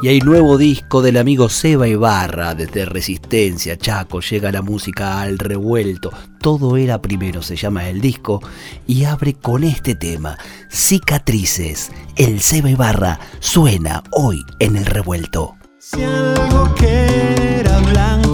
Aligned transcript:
Y 0.00 0.06
hay 0.08 0.20
nuevo 0.20 0.56
disco 0.58 1.02
del 1.02 1.16
amigo 1.16 1.48
Seba 1.48 1.88
Ibarra, 1.88 2.54
desde 2.54 2.84
Resistencia, 2.84 3.76
Chaco, 3.76 4.20
llega 4.20 4.52
la 4.52 4.62
música 4.62 5.20
al 5.20 5.40
revuelto. 5.40 6.12
Todo 6.40 6.76
era 6.76 7.02
primero, 7.02 7.42
se 7.42 7.56
llama 7.56 7.88
el 7.88 8.00
disco, 8.00 8.40
y 8.86 9.04
abre 9.04 9.34
con 9.34 9.64
este 9.64 9.96
tema, 9.96 10.38
Cicatrices. 10.70 11.90
El 12.14 12.40
Seba 12.40 12.70
Ibarra 12.70 13.18
suena 13.40 14.04
hoy 14.12 14.40
en 14.60 14.76
el 14.76 14.86
revuelto. 14.86 15.56
Si 15.80 16.00
algo 16.04 16.72
blanco, 17.90 18.27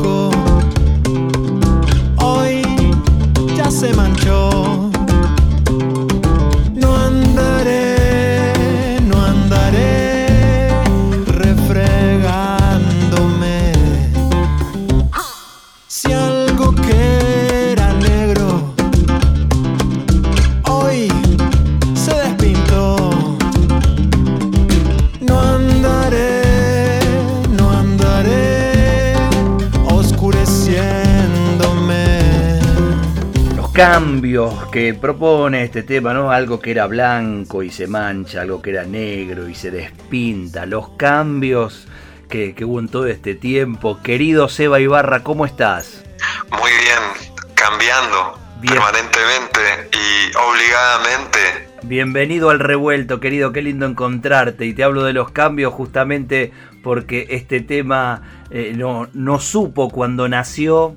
cambios 33.74 34.66
que 34.70 34.94
propone 34.94 35.64
este 35.64 35.82
tema, 35.82 36.14
¿no? 36.14 36.30
Algo 36.30 36.60
que 36.60 36.70
era 36.70 36.86
blanco 36.86 37.64
y 37.64 37.70
se 37.70 37.88
mancha, 37.88 38.42
algo 38.42 38.62
que 38.62 38.70
era 38.70 38.84
negro 38.84 39.48
y 39.48 39.56
se 39.56 39.72
despinta, 39.72 40.64
los 40.64 40.90
cambios 40.90 41.88
que, 42.28 42.54
hubo 42.64 42.78
en 42.78 42.86
todo 42.86 43.08
este 43.08 43.34
tiempo. 43.34 44.00
Querido 44.00 44.48
Seba 44.48 44.78
Ibarra, 44.78 45.24
¿cómo 45.24 45.44
estás? 45.44 46.04
Muy 46.52 46.70
bien, 46.70 47.34
cambiando 47.56 48.38
permanentemente 48.64 49.60
y 49.90 50.36
obligadamente. 50.36 51.68
Bienvenido 51.82 52.50
al 52.50 52.60
revuelto, 52.60 53.18
querido, 53.18 53.50
qué 53.52 53.60
lindo 53.60 53.86
encontrarte. 53.86 54.66
Y 54.66 54.74
te 54.74 54.84
hablo 54.84 55.02
de 55.02 55.14
los 55.14 55.32
cambios 55.32 55.74
justamente 55.74 56.52
porque 56.84 57.26
este 57.30 57.60
tema 57.60 58.22
eh, 58.50 58.72
no, 58.76 59.08
no 59.14 59.40
supo 59.40 59.90
cuando 59.90 60.28
nació 60.28 60.94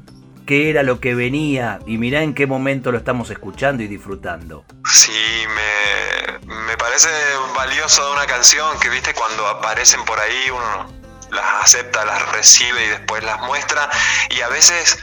qué 0.48 0.72
era 0.72 0.82
lo 0.82 1.00
que 1.00 1.14
venía 1.14 1.78
y 1.86 2.00
mirá 2.00 2.24
en 2.24 2.34
qué 2.34 2.48
momento 2.48 2.92
lo 2.92 2.98
estamos 2.98 3.30
escuchando 3.30 3.84
y 3.84 3.88
disfrutando. 3.88 4.66
Sí, 4.92 5.46
me, 5.54 6.56
me 6.56 6.76
parece 6.78 7.10
valioso 7.56 8.12
una 8.14 8.26
canción 8.26 8.80
que, 8.80 8.90
viste, 8.90 9.14
cuando 9.14 9.46
aparecen 9.46 10.04
por 10.06 10.20
ahí 10.20 10.50
uno 10.50 10.98
las 11.30 11.64
acepta, 11.64 12.06
las 12.06 12.32
recibe 12.32 12.84
y 12.86 12.88
después 12.88 13.24
las 13.24 13.40
muestra 13.42 13.90
y 14.30 14.42
a 14.42 14.48
veces 14.48 14.98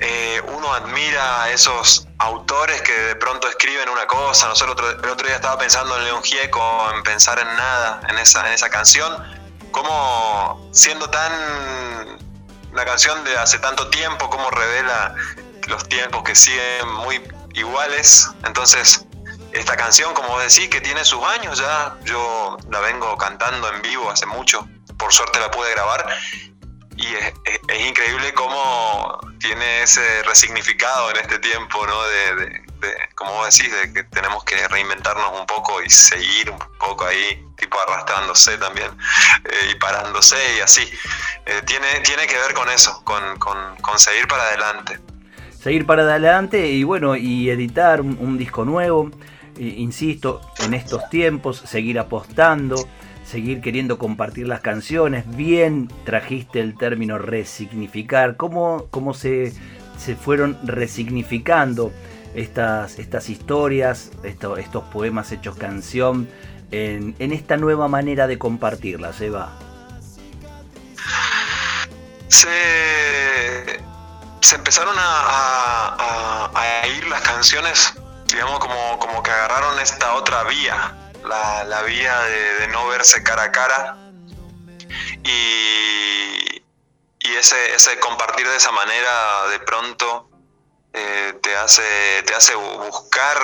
eh, 0.00 0.42
uno 0.48 0.74
admira 0.74 1.44
a 1.44 1.50
esos 1.50 2.08
autores 2.18 2.82
que 2.82 2.92
de 2.92 3.16
pronto 3.16 3.48
escriben 3.48 3.88
una 3.88 4.06
cosa. 4.06 4.48
Nosotros 4.48 4.96
el 5.02 5.08
otro 5.08 5.26
día 5.26 5.36
estaba 5.36 5.56
pensando 5.58 5.96
en 5.96 6.04
León 6.04 6.22
Gieco, 6.22 6.90
en 6.94 7.02
pensar 7.02 7.38
en 7.38 7.46
nada, 7.56 8.00
en 8.08 8.18
esa, 8.18 8.46
en 8.48 8.54
esa 8.54 8.68
canción, 8.68 9.14
como 9.70 10.68
siendo 10.72 11.08
tan 11.08 11.30
la 12.72 12.84
canción 12.84 13.22
de 13.24 13.36
hace 13.36 13.58
tanto 13.58 13.88
tiempo, 13.90 14.30
cómo 14.30 14.50
revela 14.50 15.14
los 15.66 15.88
tiempos 15.88 16.22
que 16.22 16.34
siguen 16.34 16.88
muy 17.04 17.22
iguales. 17.54 18.28
Entonces, 18.44 19.06
esta 19.52 19.76
canción, 19.76 20.14
como 20.14 20.38
decís, 20.38 20.68
que 20.68 20.80
tiene 20.80 21.04
sus 21.04 21.22
años 21.24 21.58
ya, 21.58 21.96
yo 22.04 22.56
la 22.70 22.80
vengo 22.80 23.16
cantando 23.16 23.68
en 23.72 23.82
vivo 23.82 24.10
hace 24.10 24.26
mucho, 24.26 24.68
por 24.98 25.12
suerte 25.12 25.40
la 25.40 25.50
pude 25.50 25.70
grabar, 25.72 26.06
y 26.96 27.14
es, 27.14 27.32
increíble 27.80 28.32
cómo 28.34 29.18
tiene 29.38 29.82
ese 29.82 30.22
resignificado 30.24 31.10
en 31.10 31.16
este 31.16 31.38
tiempo, 31.38 31.86
¿no? 31.86 32.02
De, 32.02 32.62
como 33.14 33.32
vos 33.32 33.56
decís, 33.56 33.72
de 33.72 33.92
que 33.92 34.04
tenemos 34.04 34.44
que 34.44 34.68
reinventarnos 34.68 35.38
un 35.38 35.46
poco 35.46 35.82
y 35.82 35.90
seguir 35.90 36.50
un 36.50 36.58
poco 36.78 37.06
ahí, 37.06 37.44
también 38.60 38.88
eh, 39.44 39.72
y 39.72 39.78
parándose 39.78 40.36
y 40.58 40.60
así. 40.60 40.82
Eh, 41.46 41.62
tiene, 41.66 41.86
tiene 42.04 42.26
que 42.26 42.36
ver 42.36 42.54
con 42.54 42.68
eso, 42.70 43.02
con, 43.04 43.38
con, 43.38 43.98
seguir 43.98 44.26
para 44.28 44.44
adelante. 44.44 44.98
Seguir 45.62 45.86
para 45.86 46.02
adelante 46.02 46.68
y 46.68 46.84
bueno, 46.84 47.16
y 47.16 47.50
editar 47.50 48.00
un, 48.00 48.38
disco 48.38 48.64
nuevo, 48.64 49.10
insisto, 49.58 50.40
en 50.60 50.72
estos 50.72 51.08
tiempos, 51.10 51.62
seguir 51.66 51.98
apostando, 51.98 52.76
seguir 53.24 53.60
queriendo 53.60 53.98
compartir 53.98 54.48
las 54.48 54.60
canciones. 54.60 55.24
Bien 55.36 55.88
trajiste 56.04 56.60
el 56.60 56.76
término 56.78 57.18
resignificar, 57.18 58.36
cómo, 58.36 58.86
cómo 58.90 59.12
se, 59.12 59.52
se 59.98 60.16
fueron 60.16 60.58
resignificando 60.64 61.92
estas, 62.34 62.98
estas 62.98 63.28
historias, 63.28 64.12
estos 64.22 64.84
poemas 64.84 65.32
hechos 65.32 65.56
canción, 65.56 66.28
en, 66.70 67.32
esta 67.32 67.56
nueva 67.56 67.88
manera 67.88 68.26
de 68.26 68.38
compartirlas, 68.38 69.20
Eva? 69.20 69.52
Se, 72.28 73.82
se 74.40 74.56
empezaron 74.56 74.94
a, 74.98 76.50
a, 76.54 76.86
ir 76.86 77.06
las 77.08 77.20
canciones, 77.22 77.92
digamos, 78.26 78.58
como, 78.58 78.98
como 78.98 79.22
que 79.22 79.30
agarraron 79.30 79.78
esta 79.78 80.14
otra 80.14 80.44
vía, 80.44 80.96
la, 81.24 81.64
la 81.64 81.82
vía 81.82 82.18
de, 82.20 82.68
no 82.68 82.88
verse 82.88 83.22
cara 83.22 83.44
a 83.44 83.52
cara 83.52 83.96
y, 85.22 86.62
y 87.20 87.34
ese, 87.38 87.74
ese 87.74 87.98
compartir 88.00 88.48
de 88.48 88.56
esa 88.56 88.72
manera 88.72 89.48
de 89.48 89.60
pronto 89.60 90.30
eh, 90.92 91.38
te, 91.42 91.56
hace, 91.56 92.22
te 92.26 92.34
hace 92.34 92.54
buscar, 92.54 93.38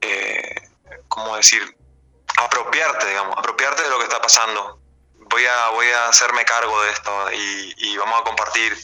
eh, 0.00 0.63
¿cómo 1.14 1.36
decir? 1.36 1.76
Apropiarte, 2.36 3.06
digamos, 3.06 3.38
apropiarte 3.38 3.82
de 3.84 3.88
lo 3.88 3.98
que 3.98 4.04
está 4.04 4.20
pasando. 4.20 4.80
Voy 5.30 5.46
a, 5.46 5.68
voy 5.68 5.88
a 5.88 6.08
hacerme 6.08 6.44
cargo 6.44 6.82
de 6.82 6.90
esto 6.90 7.32
y, 7.32 7.96
vamos 7.96 8.20
a 8.20 8.24
compartir 8.24 8.76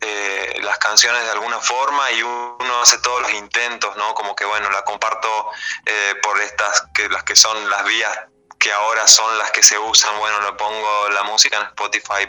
eh, 0.00 0.58
las 0.62 0.78
canciones 0.78 1.22
de 1.24 1.30
alguna 1.30 1.60
forma 1.60 2.10
y 2.12 2.22
uno 2.22 2.82
hace 2.82 2.98
todos 2.98 3.20
los 3.22 3.32
intentos, 3.32 3.94
¿no? 3.96 4.14
Como 4.14 4.34
que, 4.34 4.46
bueno, 4.46 4.70
la 4.70 4.82
comparto 4.82 5.50
eh, 5.84 6.14
por 6.22 6.40
estas, 6.40 6.84
que 6.94 7.08
las 7.10 7.22
que 7.24 7.36
son 7.36 7.68
las 7.68 7.84
vías 7.84 8.18
que 8.58 8.72
ahora 8.72 9.06
son 9.06 9.38
las 9.38 9.52
que 9.52 9.62
se 9.62 9.78
usan, 9.78 10.18
bueno, 10.18 10.40
le 10.40 10.52
pongo 10.54 11.10
la 11.10 11.22
música 11.22 11.58
en 11.58 11.62
Spotify, 11.66 12.26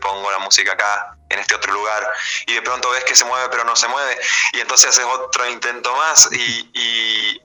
pongo 0.00 0.28
la 0.32 0.38
música 0.38 0.72
acá, 0.72 1.16
en 1.28 1.38
este 1.38 1.54
otro 1.54 1.72
lugar, 1.72 2.10
y 2.46 2.54
de 2.54 2.62
pronto 2.62 2.90
ves 2.90 3.04
que 3.04 3.14
se 3.14 3.24
mueve 3.24 3.48
pero 3.48 3.62
no 3.62 3.76
se 3.76 3.86
mueve, 3.86 4.18
y 4.54 4.60
entonces 4.60 4.88
haces 4.88 5.04
otro 5.04 5.48
intento 5.48 5.94
más 5.94 6.30
y 6.32 7.40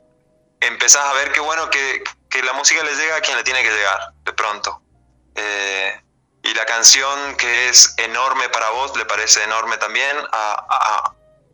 empezás 0.68 1.06
a 1.06 1.14
ver 1.14 1.32
que 1.32 1.40
bueno 1.40 1.70
que, 1.70 2.04
la 2.44 2.54
música 2.54 2.84
le 2.84 2.96
llega 2.96 3.18
a 3.18 3.22
quien 3.22 3.38
le 3.38 3.44
tiene 3.44 3.62
que 3.62 3.70
llegar, 3.70 4.00
de 4.24 4.34
pronto. 4.34 4.82
Eh, 5.36 6.02
y 6.44 6.54
la 6.54 6.66
canción 6.66 7.36
que 7.38 7.70
es 7.70 7.94
enorme 7.98 8.50
para 8.50 8.70
vos 8.72 8.96
le 8.98 9.06
parece 9.06 9.44
enorme 9.44 9.78
también 9.78 10.18
a, 10.32 11.14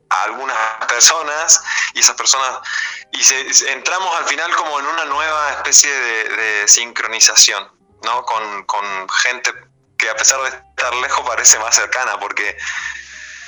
algunas 0.10 0.58
personas 0.88 1.64
y 1.94 2.00
esas 2.00 2.16
personas 2.16 2.58
y 3.12 3.22
entramos 3.68 4.18
al 4.18 4.26
final 4.26 4.56
como 4.56 4.80
en 4.80 4.88
una 4.88 5.06
nueva 5.06 5.52
especie 5.52 5.92
de, 5.92 6.68
sincronización 6.68 7.72
¿no? 8.02 8.26
con, 8.26 8.64
con 8.64 9.08
gente 9.10 9.54
que 10.00 10.10
a 10.10 10.16
pesar 10.16 10.42
de 10.42 10.50
estar 10.50 10.96
lejos 10.96 11.28
parece 11.28 11.60
más 11.60 11.76
cercana, 11.76 12.20
porque 12.20 12.58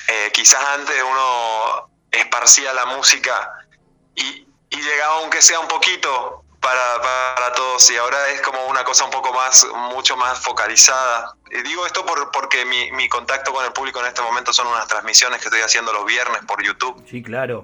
eh, 0.08 0.32
quizás 0.34 0.64
antes 0.78 1.02
uno 1.02 1.90
esparcía 2.12 2.74
la 2.74 2.86
música 2.86 3.54
y, 4.16 4.46
llegaba 4.78 5.16
aunque 5.16 5.42
sea 5.42 5.60
un 5.60 5.68
poquito 5.68 6.44
para, 6.62 7.02
para, 7.36 7.54
todos 7.54 7.90
y 7.90 7.98
ahora 7.98 8.30
es 8.30 8.42
como 8.42 8.66
una 8.68 8.84
cosa 8.84 9.06
un 9.06 9.12
poco 9.12 9.34
más, 9.34 9.66
mucho 9.92 10.16
más 10.16 10.40
focalizada. 10.40 11.34
Y 11.50 11.62
digo 11.64 11.86
esto 11.86 12.06
por, 12.06 12.32
porque 12.32 12.66
mi, 12.66 12.92
mi 12.92 13.10
contacto 13.10 13.52
con 13.52 13.66
el 13.66 13.74
público 13.74 14.00
en 14.00 14.06
este 14.06 14.22
momento 14.22 14.54
son 14.54 14.68
unas 14.68 14.88
transmisiones 14.88 15.42
que 15.42 15.48
estoy 15.48 15.62
haciendo 15.62 15.92
los 15.92 16.06
viernes 16.06 16.42
por 16.46 16.64
YouTube. 16.64 17.04
Sí, 17.10 17.24
claro. 17.24 17.64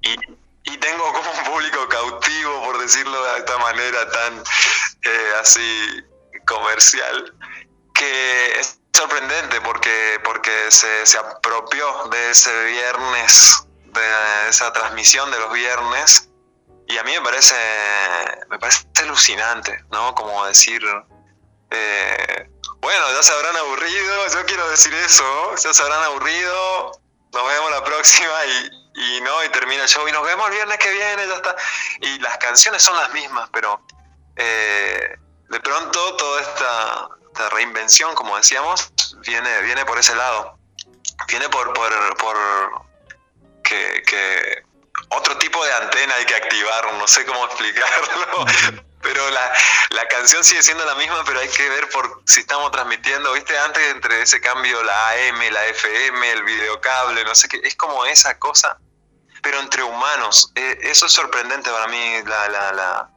Y, 0.00 0.16
y 0.64 0.76
tengo 0.78 1.12
como 1.12 1.30
un 1.32 1.44
público 1.52 1.88
cautivo, 1.88 2.62
por 2.64 2.78
decirlo 2.78 3.22
de 3.24 3.38
esta 3.38 3.58
manera 3.58 4.08
tan 4.10 4.38
eh, 4.38 5.32
así 5.40 6.02
comercial, 6.46 7.34
que 7.92 8.60
es 8.60 8.78
sorprendente 8.92 9.60
porque, 9.62 10.20
porque 10.22 10.70
se, 10.70 11.06
se 11.06 11.18
apropió 11.18 12.04
de 12.10 12.30
ese 12.30 12.64
viernes 12.66 13.66
de 13.92 14.48
esa 14.48 14.72
transmisión 14.72 15.30
de 15.30 15.38
los 15.38 15.52
viernes 15.52 16.28
y 16.92 16.98
a 16.98 17.04
mí 17.04 17.12
me 17.12 17.20
parece, 17.22 17.54
me 18.48 18.58
parece 18.58 18.84
alucinante, 18.96 19.84
¿no? 19.90 20.14
Como 20.14 20.44
decir, 20.46 20.82
eh, 21.70 22.50
bueno, 22.80 23.12
ya 23.12 23.22
se 23.22 23.32
habrán 23.32 23.56
aburrido, 23.56 24.28
yo 24.28 24.44
quiero 24.46 24.68
decir 24.68 24.92
eso, 24.94 25.54
ya 25.56 25.72
se 25.72 25.82
habrán 25.82 26.02
aburrido, 26.02 26.92
nos 27.32 27.48
vemos 27.48 27.70
la 27.70 27.84
próxima 27.84 28.44
y, 28.94 29.20
no, 29.22 29.44
y 29.44 29.48
termina 29.50 29.84
el 29.84 29.88
show 29.88 30.06
y 30.06 30.12
nos 30.12 30.22
vemos 30.24 30.46
el 30.48 30.52
viernes 30.54 30.78
que 30.78 30.90
viene, 30.90 31.26
ya 31.26 31.36
está. 31.36 31.56
Y 32.00 32.18
las 32.18 32.36
canciones 32.38 32.82
son 32.82 32.96
las 32.96 33.12
mismas, 33.14 33.48
pero 33.52 33.80
eh, 34.36 35.16
de 35.48 35.60
pronto 35.60 36.16
toda 36.16 36.40
esta, 36.42 37.08
reinvención, 37.50 38.14
como 38.14 38.36
decíamos, 38.36 38.92
viene, 39.20 39.62
viene 39.62 39.86
por 39.86 39.98
ese 39.98 40.14
lado. 40.14 40.58
Viene 41.26 41.48
por, 41.48 41.72
por 41.72 42.86
que, 43.62 44.62
otro 45.10 45.36
tipo 45.38 45.64
de 45.64 45.72
antena 45.74 46.14
hay 46.14 46.24
que 46.24 46.34
activar, 46.34 46.92
no 46.94 47.06
sé 47.06 47.24
cómo 47.24 47.44
explicarlo. 47.46 48.46
Pero 49.02 49.30
la, 49.30 49.52
la, 49.90 50.06
canción 50.06 50.44
sigue 50.44 50.62
siendo 50.62 50.84
la 50.84 50.94
misma, 50.94 51.24
pero 51.24 51.40
hay 51.40 51.48
que 51.48 51.68
ver 51.68 51.88
por 51.88 52.22
si 52.24 52.40
estamos 52.40 52.70
transmitiendo, 52.70 53.32
viste, 53.32 53.58
antes 53.58 53.82
entre 53.88 54.22
ese 54.22 54.40
cambio 54.40 54.80
la 54.84 55.08
AM, 55.08 55.40
la 55.50 55.66
FM, 55.66 56.30
el 56.30 56.44
videocable, 56.44 57.24
no 57.24 57.34
sé 57.34 57.48
qué, 57.48 57.60
es 57.64 57.74
como 57.74 58.04
esa 58.04 58.38
cosa, 58.38 58.78
pero 59.42 59.58
entre 59.58 59.82
humanos. 59.82 60.52
Eh, 60.54 60.78
eso 60.82 61.06
es 61.06 61.12
sorprendente 61.12 61.68
para 61.68 61.88
mí, 61.88 62.22
la, 62.26 62.48
la, 62.48 62.72
la, 62.72 63.10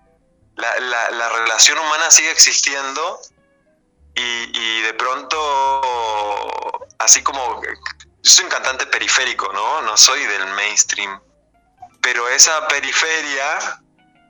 la, 0.56 1.12
la 1.12 1.30
relación 1.30 1.78
humana 1.78 2.10
sigue 2.10 2.32
existiendo 2.32 3.22
y, 4.18 4.82
de 4.82 4.94
pronto, 4.94 6.88
así 7.00 7.22
como, 7.22 7.62
yo 8.26 8.32
soy 8.32 8.46
un 8.46 8.50
cantante 8.52 8.88
periférico, 8.88 9.54
¿no? 9.54 9.82
No 9.84 9.96
soy 9.96 10.26
del 10.26 10.48
mainstream, 10.48 11.22
pero 12.02 12.28
esa 12.30 12.68
periferia 12.68 13.80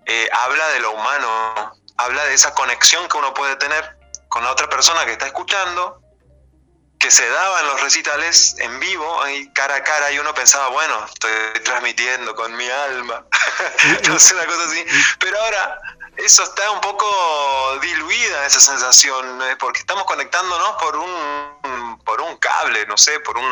eh, 0.05 0.29
habla 0.33 0.67
de 0.69 0.81
lo 0.81 0.91
humano, 0.91 1.71
habla 1.97 2.25
de 2.25 2.33
esa 2.33 2.53
conexión 2.53 3.07
que 3.07 3.17
uno 3.17 3.33
puede 3.33 3.55
tener 3.55 3.97
con 4.27 4.43
la 4.43 4.51
otra 4.51 4.67
persona 4.69 5.05
que 5.05 5.13
está 5.13 5.27
escuchando, 5.27 6.01
que 6.99 7.09
se 7.09 7.27
daba 7.29 7.61
en 7.61 7.67
los 7.67 7.81
recitales 7.81 8.57
en 8.59 8.81
vivo, 8.81 9.23
ahí 9.23 9.49
cara 9.53 9.75
a 9.75 9.83
cara, 9.83 10.11
y 10.11 10.19
uno 10.19 10.33
pensaba, 10.33 10.67
bueno, 10.69 11.05
estoy 11.05 11.31
transmitiendo 11.63 12.35
con 12.35 12.53
mi 12.53 12.69
alma, 12.69 13.25
no 14.09 14.19
sé, 14.19 14.35
una 14.35 14.45
cosa 14.45 14.63
así, 14.65 14.85
pero 15.19 15.39
ahora 15.41 15.79
eso 16.17 16.43
está 16.43 16.71
un 16.71 16.81
poco 16.81 17.05
diluida 17.81 18.45
esa 18.45 18.59
sensación, 18.59 19.25
porque 19.59 19.79
estamos 19.79 20.05
conectándonos 20.05 20.71
por 20.81 20.95
un, 20.95 21.99
por 22.03 22.21
un 22.21 22.37
cable, 22.37 22.85
no 22.87 22.97
sé, 22.97 23.19
por, 23.19 23.37
un, 23.37 23.45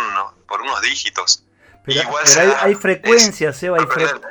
por 0.48 0.62
unos 0.62 0.82
dígitos. 0.82 1.44
Pero, 1.86 2.10
hay, 2.62 2.76
frecuencias, 2.76 3.58
Seba, 3.58 3.78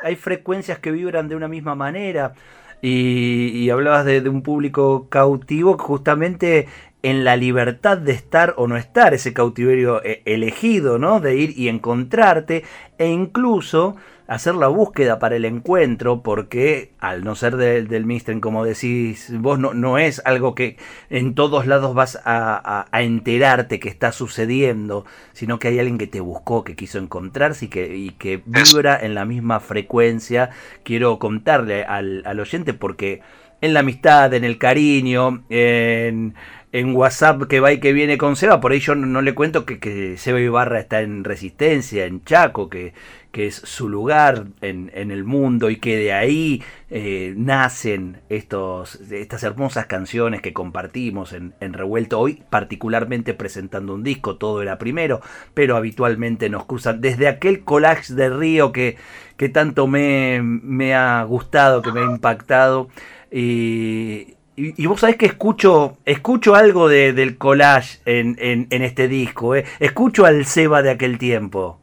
hay, 0.02 0.16
frecuencias 0.16 0.78
que 0.78 0.90
vibran 0.90 1.28
de 1.28 1.36
una 1.36 1.48
misma 1.48 1.74
manera. 1.74 2.32
Y, 2.80 3.68
hablabas 3.70 4.04
de, 4.06 4.20
un 4.28 4.42
público 4.42 5.08
cautivo 5.08 5.76
justamente 5.78 6.68
en 7.02 7.24
la 7.24 7.36
libertad 7.36 7.98
de 7.98 8.12
estar 8.12 8.54
o 8.56 8.68
no 8.68 8.76
estar, 8.76 9.12
ese 9.12 9.32
cautiverio 9.32 10.02
eh, 10.04 10.22
elegido, 10.24 10.98
¿no? 10.98 11.20
De 11.20 11.36
ir 11.36 11.58
y 11.58 11.68
encontrarte, 11.68 12.64
e 12.98 13.08
incluso 13.08 13.96
hacer 14.28 14.54
la 14.54 14.68
búsqueda 14.68 15.18
para 15.18 15.36
el 15.36 15.44
encuentro, 15.44 16.22
porque 16.22 16.92
al 17.00 17.24
no 17.24 17.34
ser 17.34 17.56
del 17.56 18.06
Mistren, 18.06 18.40
como 18.40 18.64
decís 18.64 19.30
vos, 19.40 19.58
no, 19.58 19.74
no 19.74 19.98
es 19.98 20.22
algo 20.24 20.54
que 20.54 20.78
en 21.10 21.34
todos 21.34 21.66
lados 21.66 21.94
vas 21.94 22.18
a, 22.24 22.86
enterarte 22.92 23.80
que 23.80 23.88
está 23.88 24.12
sucediendo, 24.12 25.04
sino 25.32 25.58
que 25.58 25.68
hay 25.68 25.78
alguien 25.80 25.98
que 25.98 26.06
te 26.06 26.20
buscó, 26.20 26.64
que 26.64 26.76
quiso 26.76 26.98
encontrarse 26.98 27.66
y 27.66 27.68
que, 27.68 27.96
y 27.96 28.10
que 28.10 28.42
vibra 28.46 28.98
en 28.98 29.14
la 29.14 29.24
misma 29.24 29.60
frecuencia. 29.60 30.50
Quiero 30.82 31.18
contarle 31.18 31.84
al, 31.84 32.22
al 32.24 32.40
oyente 32.40 32.72
porque 32.74 33.20
en 33.62 33.72
la 33.72 33.80
amistad, 33.80 34.34
en 34.34 34.44
el 34.44 34.58
cariño, 34.58 35.44
en 35.48 36.34
en 36.72 36.96
WhatsApp 36.96 37.42
que 37.42 37.60
va 37.60 37.72
y 37.72 37.80
que 37.80 37.92
viene 37.92 38.16
con 38.16 38.34
Seba, 38.34 38.60
por 38.60 38.72
ahí 38.72 38.80
yo 38.80 38.94
no, 38.94 39.20
le 39.20 39.34
cuento 39.34 39.66
que, 39.66 39.78
que, 39.78 40.16
Seba 40.16 40.40
Ibarra 40.40 40.80
está 40.80 41.02
en 41.02 41.22
Resistencia, 41.22 42.06
en 42.06 42.24
Chaco, 42.24 42.70
que, 42.70 42.94
que 43.30 43.46
es 43.46 43.56
su 43.56 43.90
lugar 43.90 44.46
en, 44.62 44.90
el 44.94 45.24
mundo 45.24 45.68
y 45.68 45.76
que 45.76 45.98
de 45.98 46.14
ahí 46.14 46.62
eh, 46.88 47.34
nacen 47.36 48.22
estos, 48.30 49.00
estas 49.10 49.42
hermosas 49.42 49.84
canciones 49.84 50.40
que 50.40 50.54
compartimos 50.54 51.34
en, 51.34 51.52
Revuelto 51.60 52.18
hoy, 52.18 52.42
particularmente 52.48 53.34
presentando 53.34 53.94
un 53.94 54.02
disco, 54.02 54.36
todo 54.36 54.62
era 54.62 54.78
primero, 54.78 55.20
pero 55.52 55.76
habitualmente 55.76 56.48
nos 56.48 56.64
cruzan 56.64 57.02
desde 57.02 57.28
aquel 57.28 57.64
collage 57.64 58.14
de 58.14 58.30
Río 58.30 58.72
que, 58.72 58.96
que 59.36 59.50
tanto 59.50 59.86
me, 59.86 60.40
me 60.42 60.94
ha 60.94 61.22
gustado, 61.24 61.82
que 61.82 61.92
me 61.92 62.00
ha 62.00 62.04
impactado. 62.04 62.88
Y, 63.32 64.36
y, 64.56 64.86
vos 64.86 65.00
sabés 65.00 65.16
que 65.16 65.24
escucho, 65.24 65.96
escucho 66.04 66.54
algo 66.54 66.88
de, 66.88 67.14
del 67.14 67.38
collage 67.38 68.00
en, 68.04 68.36
en, 68.38 68.82
este 68.82 69.08
disco, 69.08 69.54
¿eh? 69.54 69.64
escucho 69.80 70.26
al 70.26 70.44
Seba 70.44 70.82
de 70.82 70.90
aquel 70.90 71.16
tiempo. 71.16 71.80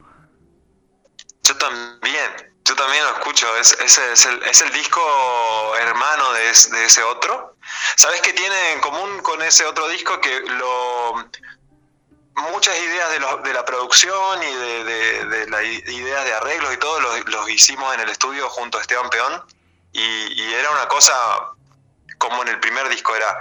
Yo 1.42 1.58
también, 1.58 2.54
yo 2.64 2.76
también 2.76 3.04
lo 3.04 3.10
escucho, 3.18 3.48
es, 3.60 3.76
es, 3.84 3.98
es, 3.98 4.26
el, 4.28 4.44
es 4.44 4.62
el, 4.62 4.72
disco 4.72 5.02
hermano 5.82 6.32
de, 6.34 6.42
de, 6.42 6.86
ese 6.86 7.02
otro. 7.02 7.56
¿Sabés 7.96 8.22
qué 8.22 8.34
tiene 8.34 8.74
en 8.74 8.82
común 8.82 9.20
con 9.24 9.42
ese 9.42 9.66
otro 9.66 9.88
disco? 9.90 10.22
Que 10.22 10.42
lo, 10.42 11.16
muchas 12.52 12.80
ideas 12.80 13.10
de, 13.10 13.50
de 13.50 13.54
la 13.54 13.66
producción 13.66 14.44
y 14.44 14.56
de, 14.56 15.26
de, 15.26 15.50
las 15.50 15.64
ideas 15.64 16.26
de 16.26 16.34
arreglos 16.34 16.74
y 16.74 16.78
todo 16.78 17.00
los, 17.00 17.28
los, 17.28 17.50
hicimos 17.50 17.92
en 17.96 18.02
el 18.02 18.10
estudio 18.10 18.48
junto 18.50 18.78
a 18.78 18.82
Esteban 18.82 19.10
Peón. 19.10 19.44
Y, 19.92 20.42
y 20.42 20.54
era 20.54 20.72
una 20.72 20.88
cosa 20.88 21.16
como 22.20 22.44
en 22.44 22.50
el 22.50 22.60
primer 22.60 22.88
disco 22.90 23.16
era, 23.16 23.40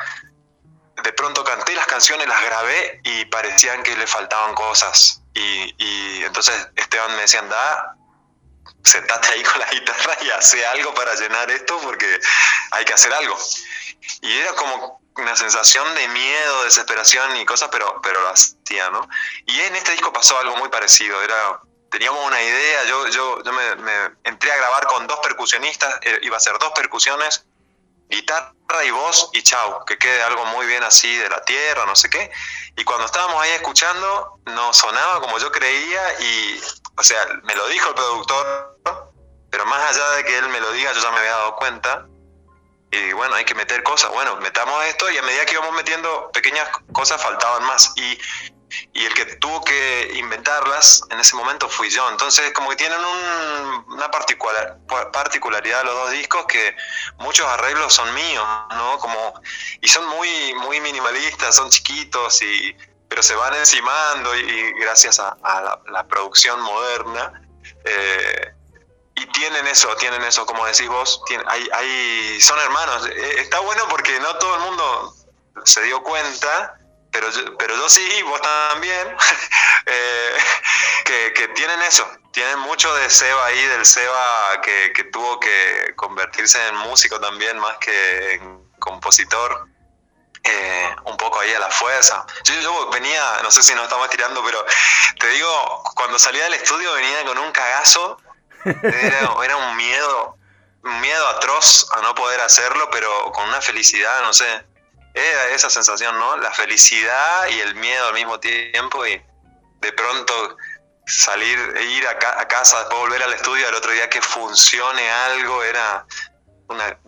de 1.02 1.12
pronto 1.12 1.44
canté 1.44 1.74
las 1.74 1.86
canciones, 1.86 2.26
las 2.26 2.42
grabé 2.42 3.00
y 3.04 3.24
parecían 3.26 3.82
que 3.82 3.94
le 3.96 4.06
faltaban 4.06 4.54
cosas. 4.54 5.20
Y, 5.34 6.24
entonces 6.24 6.68
Esteban 6.74 7.14
me 7.14 7.22
decía, 7.22 7.40
anda, 7.40 7.96
sentate 8.82 9.28
ahí 9.28 9.42
con 9.42 9.58
la 9.60 9.66
guitarra 9.70 10.16
y 10.22 10.30
hace 10.30 10.64
algo 10.66 10.94
para 10.94 11.14
llenar 11.14 11.50
esto 11.50 11.78
porque 11.80 12.20
hay 12.70 12.84
que 12.84 12.94
hacer 12.94 13.12
algo. 13.12 13.36
Y 14.22 14.38
era 14.38 14.52
como 14.54 15.00
una 15.16 15.36
sensación 15.36 15.94
de 15.94 16.08
miedo, 16.08 16.64
desesperación 16.64 17.36
y 17.36 17.44
cosas, 17.44 17.68
pero, 17.70 18.00
pero 18.02 18.20
lo 18.20 18.30
hacía, 18.30 18.88
¿no? 18.90 19.08
Y 19.46 19.60
en 19.60 19.76
este 19.76 19.92
disco 19.92 20.12
pasó 20.12 20.38
algo 20.38 20.56
muy 20.56 20.68
parecido, 20.68 21.20
era 21.22 21.60
teníamos 21.90 22.24
una 22.26 22.42
idea, 22.42 22.84
yo, 22.84 23.06
yo, 23.08 23.42
yo 23.42 23.52
me, 23.52 23.62
entré 24.24 24.52
a 24.52 24.56
grabar 24.56 24.86
con 24.86 25.06
dos 25.06 25.18
percusionistas, 25.20 25.98
eh, 26.02 26.18
iba 26.22 26.36
a 26.36 26.40
ser 26.40 26.58
dos 26.58 26.72
percusiones, 26.72 27.44
guitarra 28.08 28.84
y 28.84 28.90
voz 28.90 29.30
y 29.32 29.42
chau, 29.42 29.84
que 29.84 29.98
quede 29.98 30.22
algo 30.22 30.44
muy 30.46 30.66
bien 30.66 30.82
así 30.82 31.14
de 31.16 31.28
la 31.28 31.42
tierra, 31.42 31.84
no 31.86 31.94
sé 31.96 32.08
qué. 32.08 32.30
Y 32.76 32.84
cuando 32.84 33.06
estábamos 33.06 33.42
ahí 33.42 33.50
escuchando, 33.52 34.40
no 34.46 34.72
sonaba 34.72 35.20
como 35.20 35.38
yo 35.38 35.50
creía 35.50 36.20
y, 36.20 36.60
o 36.96 37.02
sea, 37.02 37.26
me 37.42 37.54
lo 37.54 37.66
dijo 37.68 37.88
el 37.88 37.94
productor, 37.94 38.78
pero 39.50 39.66
más 39.66 39.90
allá 39.90 40.10
de 40.16 40.24
que 40.24 40.38
él 40.38 40.48
me 40.48 40.60
lo 40.60 40.72
diga, 40.72 40.92
yo 40.92 41.00
ya 41.00 41.10
me 41.10 41.18
había 41.18 41.32
dado 41.32 41.56
cuenta. 41.56 42.06
Y 42.90 43.12
bueno, 43.12 43.34
hay 43.34 43.44
que 43.44 43.54
meter 43.54 43.82
cosas. 43.82 44.10
Bueno, 44.10 44.36
metamos 44.36 44.84
esto 44.86 45.10
y 45.10 45.18
a 45.18 45.22
medida 45.22 45.44
que 45.44 45.54
íbamos 45.54 45.74
metiendo 45.74 46.30
pequeñas 46.32 46.68
cosas 46.92 47.22
faltaban 47.22 47.64
más. 47.64 47.92
Y 47.96 48.18
y 48.92 49.04
el 49.04 49.14
que 49.14 49.24
tuvo 49.36 49.62
que 49.64 50.12
inventarlas 50.16 51.02
en 51.10 51.18
ese 51.20 51.36
momento 51.36 51.68
fui 51.68 51.88
yo. 51.90 52.08
Entonces, 52.10 52.52
como 52.52 52.70
que 52.70 52.76
tienen 52.76 52.98
una 53.88 54.10
particular, 54.10 54.78
particularidad 55.12 55.84
los 55.84 55.94
dos 55.94 56.10
discos 56.12 56.46
que 56.46 56.76
muchos 57.18 57.46
arreglos 57.46 57.94
son 57.94 58.12
míos, 58.14 58.46
¿no? 58.70 58.98
Como, 58.98 59.40
y 59.80 59.88
son 59.88 60.06
muy, 60.08 60.54
muy 60.54 60.80
minimalistas, 60.80 61.56
son 61.56 61.70
chiquitos, 61.70 62.42
y, 62.42 62.76
pero 63.08 63.22
se 63.22 63.34
van 63.34 63.54
encimando 63.54 64.36
y, 64.36 64.72
gracias 64.80 65.18
a, 65.18 65.36
la, 65.90 66.06
producción 66.06 66.60
moderna. 66.60 67.42
Eh, 67.84 68.54
y 69.20 69.26
tienen 69.26 69.66
eso, 69.66 69.94
tienen 69.96 70.22
eso, 70.22 70.46
como 70.46 70.64
decís 70.66 70.88
vos, 70.88 71.22
hay, 71.46 71.68
hay, 71.72 72.40
son 72.40 72.58
hermanos. 72.60 73.06
Eh, 73.06 73.40
está 73.40 73.60
bueno 73.60 73.84
porque 73.88 74.18
no 74.20 74.34
todo 74.36 74.54
el 74.56 74.60
mundo 74.62 75.14
se 75.64 75.82
dio 75.82 76.02
cuenta 76.02 76.78
pero 77.10 77.30
yo, 77.30 77.56
pero 77.56 77.74
yo 77.74 77.88
sí, 77.88 78.22
vos 78.22 78.40
también, 78.40 79.16
eh, 79.86 80.36
que, 81.34 81.48
tienen 81.48 81.80
eso, 81.82 82.08
tienen 82.32 82.58
mucho 82.60 82.94
de 82.94 83.08
Seba 83.10 83.46
ahí, 83.46 83.60
del 83.60 83.84
Seba 83.84 84.60
que, 84.62 85.04
tuvo 85.12 85.40
que 85.40 85.94
convertirse 85.96 86.64
en 86.68 86.76
músico 86.76 87.18
también, 87.18 87.58
más 87.58 87.76
que 87.78 88.34
en 88.34 88.70
compositor. 88.78 89.66
Eh, 90.44 90.96
un 91.04 91.16
poco 91.16 91.40
ahí 91.40 91.52
a 91.52 91.58
la 91.58 91.70
fuerza. 91.70 92.24
Yo, 92.44 92.90
venía, 92.90 93.40
no 93.42 93.50
sé 93.50 93.62
si 93.62 93.74
nos 93.74 93.84
estamos 93.84 94.08
tirando, 94.08 94.42
pero 94.44 94.64
te 95.18 95.28
digo, 95.30 95.82
cuando 95.94 96.18
salía 96.18 96.44
del 96.44 96.54
estudio 96.54 96.92
venía 96.92 97.24
con 97.24 97.36
un 97.38 97.50
cagazo, 97.52 98.18
era, 99.42 99.56
un 99.56 99.76
miedo, 99.76 100.36
un 100.84 101.00
miedo 101.00 101.28
atroz 101.28 101.86
a 101.92 102.02
no 102.02 102.14
poder 102.14 102.40
hacerlo, 102.40 102.88
pero 102.90 103.32
con 103.32 103.48
una 103.48 103.60
felicidad, 103.60 104.22
no 104.22 104.32
sé, 104.32 104.64
era 105.14 105.48
esa 105.48 105.70
sensación, 105.70 106.18
¿no? 106.18 106.36
La 106.36 106.52
felicidad 106.52 107.48
y 107.48 107.60
el 107.60 107.74
miedo 107.74 108.08
al 108.08 108.14
mismo 108.14 108.38
tiempo 108.38 109.06
y 109.06 109.20
de 109.80 109.92
pronto 109.92 110.56
salir 111.06 111.58
e 111.76 111.82
ir 111.84 112.06
a, 112.06 112.18
ca- 112.18 112.40
a 112.40 112.46
casa, 112.46 112.78
después 112.80 112.98
volver 113.00 113.22
al 113.22 113.32
estudio 113.32 113.66
al 113.66 113.74
otro 113.74 113.90
día 113.92 114.08
que 114.10 114.20
funcione 114.20 115.10
algo, 115.10 115.62
era 115.64 116.04
una, 116.68 116.98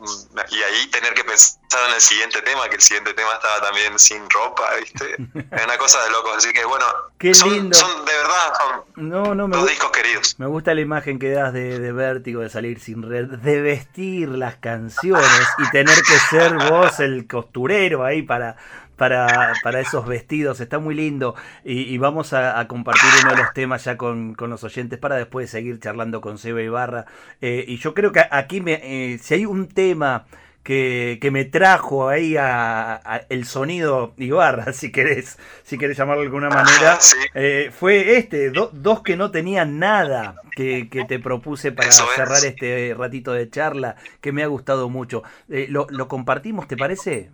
y 0.49 0.63
ahí 0.63 0.87
tener 0.89 1.13
que 1.15 1.23
pensar 1.25 1.60
en 1.89 1.95
el 1.95 2.01
siguiente 2.01 2.43
tema, 2.43 2.69
que 2.69 2.77
el 2.77 2.81
siguiente 2.81 3.15
tema 3.15 3.33
estaba 3.35 3.61
también 3.61 3.99
sin 3.99 4.29
ropa, 4.31 4.65
¿viste? 4.81 5.17
Era 5.53 5.65
una 5.65 5.79
cosa 5.79 6.03
de 6.05 6.11
locos, 6.11 6.37
así 6.37 6.53
que 6.53 6.65
bueno, 6.65 6.85
Qué 7.19 7.33
son, 7.35 7.53
lindo. 7.53 7.77
son 7.79 8.05
de 8.05 8.13
verdad, 8.13 8.53
son 8.59 9.09
No, 9.09 9.35
no 9.35 9.47
me 9.49 9.57
gusta. 9.57 9.71
discos 9.71 9.91
queridos. 9.93 10.35
Me 10.39 10.47
gusta 10.47 10.75
la 10.75 10.81
imagen 10.81 11.19
que 11.19 11.31
das 11.31 11.53
de, 11.53 11.79
de 11.79 11.93
vértigo, 11.93 12.41
de 12.41 12.51
salir 12.51 12.81
sin 12.81 13.03
red, 13.03 13.27
de 13.27 13.61
vestir 13.61 14.29
las 14.31 14.57
canciones 14.57 15.49
y 15.59 15.71
tener 15.71 15.97
que 16.03 16.19
ser 16.29 16.55
vos 16.71 16.99
el 17.01 17.27
costurero 17.29 18.05
ahí 18.05 18.23
para, 18.23 18.57
para, 18.97 19.53
para 19.63 19.81
esos 19.81 20.07
vestidos. 20.07 20.61
Está 20.61 20.79
muy 20.79 20.95
lindo 20.95 21.35
y, 21.65 21.83
y 21.83 21.99
vamos 21.99 22.33
a, 22.33 22.59
a 22.59 22.67
compartir 22.69 23.09
uno 23.23 23.31
de 23.33 23.43
los 23.43 23.53
temas 23.55 23.85
ya 23.85 23.97
con, 23.97 24.35
con 24.35 24.51
los 24.51 24.65
oyentes 24.65 24.99
para 24.99 25.17
después 25.17 25.51
seguir 25.51 25.79
charlando 25.79 26.21
con 26.21 26.37
Seba 26.39 26.63
Ibarra. 26.63 27.07
Eh, 27.41 27.65
y 27.69 27.77
yo 27.79 27.95
creo 27.95 28.13
que 28.13 28.23
aquí, 28.31 28.61
me, 28.61 28.81
eh, 28.83 29.19
si 29.19 29.35
hay 29.35 29.47
un 29.47 29.69
tema 29.69 30.27
que, 30.63 31.19
que 31.21 31.31
me 31.31 31.45
trajo 31.45 32.09
ahí 32.09 32.37
a, 32.37 32.95
a 32.97 33.23
el 33.29 33.45
sonido 33.47 34.15
Ibarra, 34.19 34.73
si 34.73 34.93
querés, 34.93 35.39
si 35.63 35.79
querés 35.79 35.97
llamarlo 35.97 36.21
de 36.23 36.27
alguna 36.27 36.49
manera, 36.49 36.99
Sí. 37.01 37.17
eh, 37.35 37.71
fue 37.77 38.17
este, 38.19 38.51
do- 38.51 38.71
dos 38.73 39.03
que 39.03 39.17
no 39.17 39.31
tenían 39.31 39.79
nada 39.79 40.35
que, 40.55 40.89
que 40.91 41.05
te 41.05 41.19
propuse 41.19 41.73
para 41.73 41.89
Eso 41.89 42.05
es. 42.11 42.17
cerrar 42.17 42.45
este 42.45 42.95
ratito 42.97 43.33
de 43.33 43.49
charla, 43.49 43.97
que 44.21 44.33
me 44.33 44.43
ha 44.43 44.47
gustado 44.47 44.89
mucho. 44.89 45.23
Eh, 45.49 45.67
lo, 45.71 45.87
lo 45.91 46.09
compartimos, 46.09 46.69
te 46.69 46.77
parece? 46.77 47.31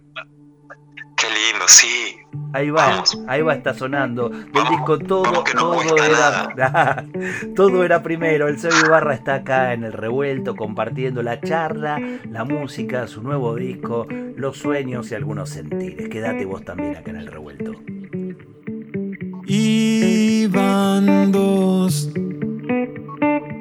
Lindo, 1.37 1.69
sí. 1.69 2.17
Ahí 2.53 2.71
va, 2.71 2.87
Vamos. 2.87 3.19
ahí 3.29 3.43
va, 3.43 3.55
está 3.55 3.75
sonando. 3.75 4.31
Del 4.31 4.47
Vamos, 4.53 4.71
disco 4.71 4.99
todo, 4.99 5.25
no 5.31 5.43
todo 5.45 5.97
era, 6.03 7.05
todo 7.55 7.85
era 7.85 8.03
primero. 8.03 8.49
El 8.49 8.59
Seba 8.59 8.77
Ibarra 8.87 9.15
está 9.15 9.35
acá 9.35 9.75
en 9.75 9.85
el 9.85 9.93
revuelto 9.93 10.57
compartiendo 10.57 11.23
la 11.23 11.41
charla, 11.41 12.01
la 12.31 12.45
música, 12.45 13.07
su 13.07 13.23
nuevo 13.23 13.55
disco, 13.57 14.07
los 14.37 14.57
sueños 14.57 15.11
y 15.11 15.15
algunos 15.15 15.51
sentires. 15.51 16.09
Quédate 16.09 16.47
vos 16.47 16.65
también 16.65 16.97
acá 16.97 17.11
en 17.11 17.17
el 17.17 17.27
revuelto. 17.27 17.73
Iban 19.49 21.33
dos, 21.33 22.11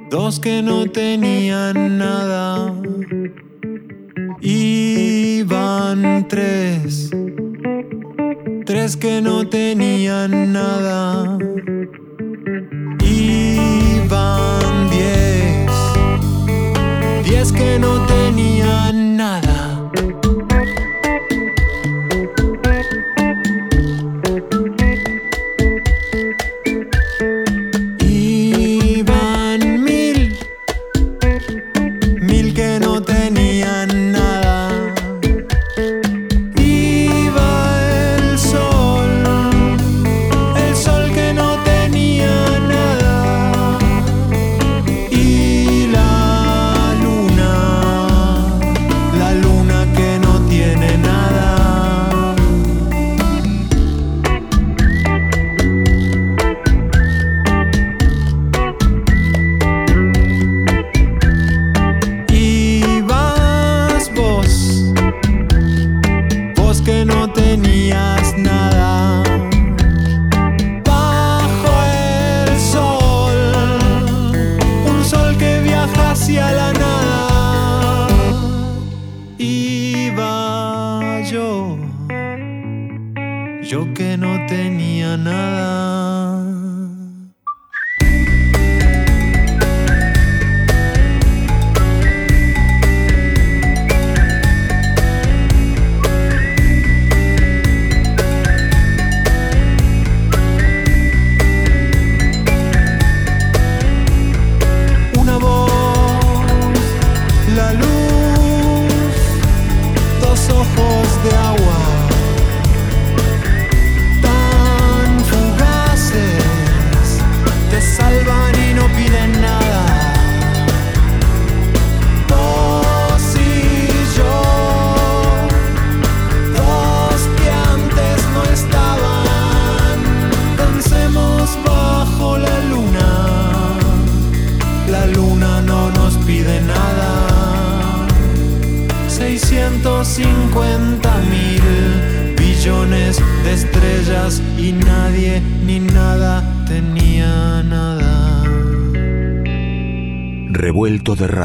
dos 0.09 0.39
que 0.39 0.61
no 0.61 0.85
tenían 0.89 1.97
nada. 1.97 2.73
Iban 4.41 6.27
tres, 6.27 7.09
tres 8.65 8.97
que 8.97 9.21
no 9.21 9.47
tenían 9.47 10.51
nada. 10.51 11.37
Iban 12.99 14.89
diez, 14.89 15.71
diez 17.23 17.51
que 17.51 17.77
no 17.79 18.05
tenían 18.07 19.17
nada. 19.17 19.54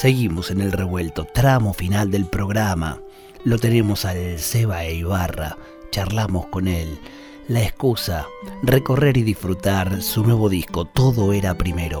Seguimos 0.00 0.50
en 0.50 0.62
el 0.62 0.72
revuelto, 0.72 1.26
tramo 1.26 1.74
final 1.74 2.10
del 2.10 2.24
programa. 2.24 3.00
Lo 3.44 3.58
tenemos 3.58 4.06
al 4.06 4.38
Seba 4.38 4.84
e 4.84 4.94
Ibarra, 4.94 5.58
charlamos 5.90 6.46
con 6.46 6.68
él. 6.68 6.98
La 7.48 7.62
excusa, 7.62 8.26
recorrer 8.62 9.18
y 9.18 9.22
disfrutar 9.24 10.00
su 10.00 10.24
nuevo 10.24 10.48
disco, 10.48 10.86
Todo 10.86 11.34
era 11.34 11.52
primero. 11.52 12.00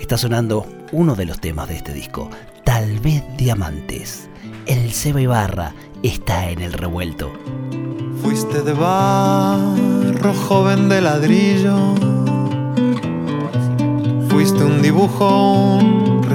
Está 0.00 0.16
sonando 0.16 0.66
uno 0.90 1.16
de 1.16 1.26
los 1.26 1.38
temas 1.38 1.68
de 1.68 1.76
este 1.76 1.92
disco, 1.92 2.30
Tal 2.64 2.98
vez 3.00 3.22
Diamantes. 3.36 4.30
El 4.64 4.90
Seba 4.92 5.20
Ibarra 5.20 5.74
está 6.02 6.48
en 6.48 6.62
el 6.62 6.72
revuelto. 6.72 7.30
Fuiste 8.22 8.62
de 8.62 8.72
barro, 8.72 10.32
joven 10.48 10.88
de 10.88 11.02
ladrillo. 11.02 11.76
Fuiste 14.30 14.64
un 14.64 14.80
dibujo, 14.80 15.78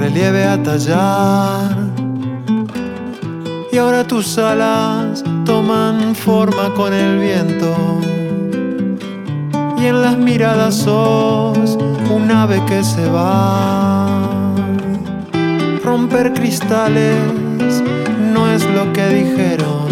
relieve 0.00 0.44
a 0.44 0.56
tallar. 0.62 1.76
Y 3.70 3.76
ahora 3.76 4.02
tus 4.06 4.38
alas 4.38 5.22
toman 5.44 6.14
forma 6.14 6.72
con 6.74 6.94
el 6.94 7.18
viento. 7.18 8.00
Y 9.78 9.86
en 9.86 10.00
las 10.00 10.16
miradas 10.16 10.74
sos 10.74 11.76
un 12.10 12.30
ave 12.30 12.64
que 12.64 12.82
se 12.82 13.06
va. 13.10 14.54
Romper 15.84 16.32
cristales 16.32 17.18
no 18.32 18.50
es 18.50 18.64
lo 18.70 18.90
que 18.94 19.06
dijeron. 19.08 19.86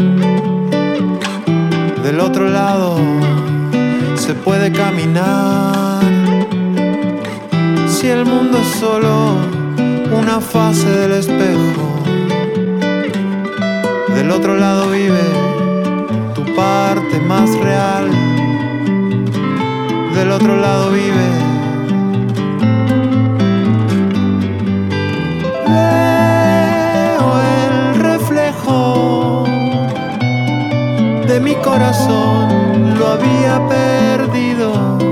Del 2.03 2.19
otro 2.21 2.49
lado 2.49 2.97
se 4.15 4.33
puede 4.33 4.73
caminar. 4.73 6.03
Si 7.87 8.07
el 8.07 8.25
mundo 8.25 8.57
es 8.57 8.69
solo 8.81 9.58
una 10.13 10.41
fase 10.41 10.89
del 10.89 11.13
espejo, 11.13 11.87
del 14.15 14.31
otro 14.31 14.57
lado 14.57 14.91
vive 14.91 15.23
tu 16.35 16.45
parte 16.55 17.21
más 17.21 17.51
real. 17.59 18.11
Del 20.15 20.33
otro 20.33 20.57
lado 20.57 20.91
vive 20.91 21.49
mi 31.41 31.55
corazón 31.57 32.99
lo 32.99 33.07
había 33.07 33.67
perdido. 33.69 35.08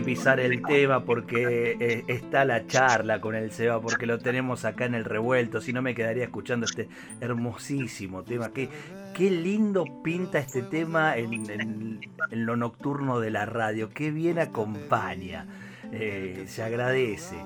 Pisar 0.00 0.40
el 0.40 0.62
tema 0.62 1.04
porque 1.04 1.76
eh, 1.78 2.04
está 2.06 2.44
la 2.44 2.66
charla 2.66 3.20
con 3.20 3.34
el 3.34 3.50
Seba, 3.52 3.80
porque 3.80 4.06
lo 4.06 4.18
tenemos 4.18 4.64
acá 4.64 4.84
en 4.84 4.94
el 4.94 5.04
revuelto, 5.04 5.60
si 5.60 5.72
no 5.72 5.82
me 5.82 5.94
quedaría 5.94 6.24
escuchando 6.24 6.66
este 6.66 6.88
hermosísimo 7.20 8.22
tema. 8.22 8.52
Qué, 8.52 8.68
qué 9.14 9.30
lindo 9.30 9.84
pinta 10.02 10.38
este 10.38 10.62
tema 10.62 11.16
en, 11.16 12.00
lo 12.30 12.56
nocturno 12.56 13.20
de 13.20 13.30
la 13.30 13.46
radio, 13.46 13.90
qué 13.90 14.10
bien 14.10 14.38
acompaña, 14.38 15.46
eh, 15.92 16.44
se 16.46 16.62
agradece. 16.62 17.36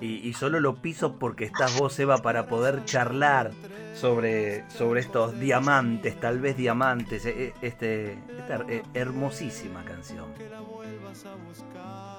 Y, 0.00 0.34
solo 0.34 0.60
lo 0.60 0.82
piso 0.82 1.18
porque 1.18 1.44
estás 1.44 1.78
vos, 1.78 1.98
Eva, 1.98 2.18
para 2.18 2.46
poder 2.46 2.84
charlar 2.84 3.52
sobre, 3.94 4.68
sobre 4.68 5.00
estos 5.00 5.40
diamantes, 5.40 6.20
tal 6.20 6.40
vez 6.40 6.58
diamantes, 6.58 7.24
e, 7.24 7.54
este, 7.62 8.18
esta 8.36 8.66
hermosísima 8.92 9.82
canción 9.84 10.26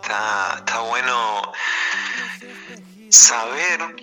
está, 0.05 0.79
bueno 0.81 1.51
saber 3.09 3.95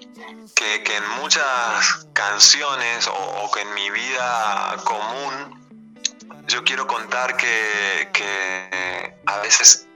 que, 0.54 0.96
en 0.96 1.08
muchas 1.20 2.06
canciones 2.12 3.08
o, 3.08 3.50
que 3.52 3.60
en 3.60 3.74
mi 3.74 3.90
vida 3.90 4.76
común 4.84 5.94
yo 6.48 6.64
quiero 6.64 6.86
contar 6.86 7.36
que, 7.36 9.14
a 9.26 9.38
veces 9.38 9.86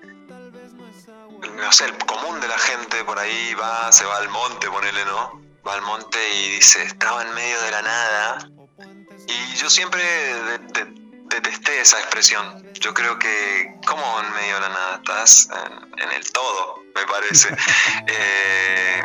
no 1.56 1.72
sé, 1.72 1.86
el 1.86 1.98
común 1.98 2.40
de 2.40 2.48
la 2.48 2.58
gente 2.58 3.04
por 3.04 3.18
ahí 3.18 3.54
va, 3.54 3.90
se 3.92 4.04
va 4.04 4.18
al 4.18 4.28
monte, 4.28 4.68
ponele, 4.68 5.04
¿no? 5.04 5.40
Va 5.66 5.74
al 5.74 5.82
monte 5.82 6.18
y 6.34 6.50
dice, 6.56 6.82
estaba 6.82 7.22
en 7.22 7.34
medio 7.34 7.60
de 7.62 7.70
la 7.70 7.82
nada. 7.82 8.50
Y 9.26 9.56
yo 9.56 9.68
siempre 9.68 10.02
detesté 11.28 11.80
esa 11.80 11.98
expresión. 11.98 12.72
Yo 12.74 12.94
creo 12.94 13.18
que, 13.18 13.74
como 13.86 14.20
en 14.20 14.32
medio 14.34 14.54
de 14.56 14.60
la 14.60 14.68
nada, 14.68 14.96
estás 14.96 15.48
en, 15.98 16.12
el 16.12 16.32
todo, 16.32 16.82
me 16.94 17.06
parece. 17.06 17.48
Eh, 18.08 19.02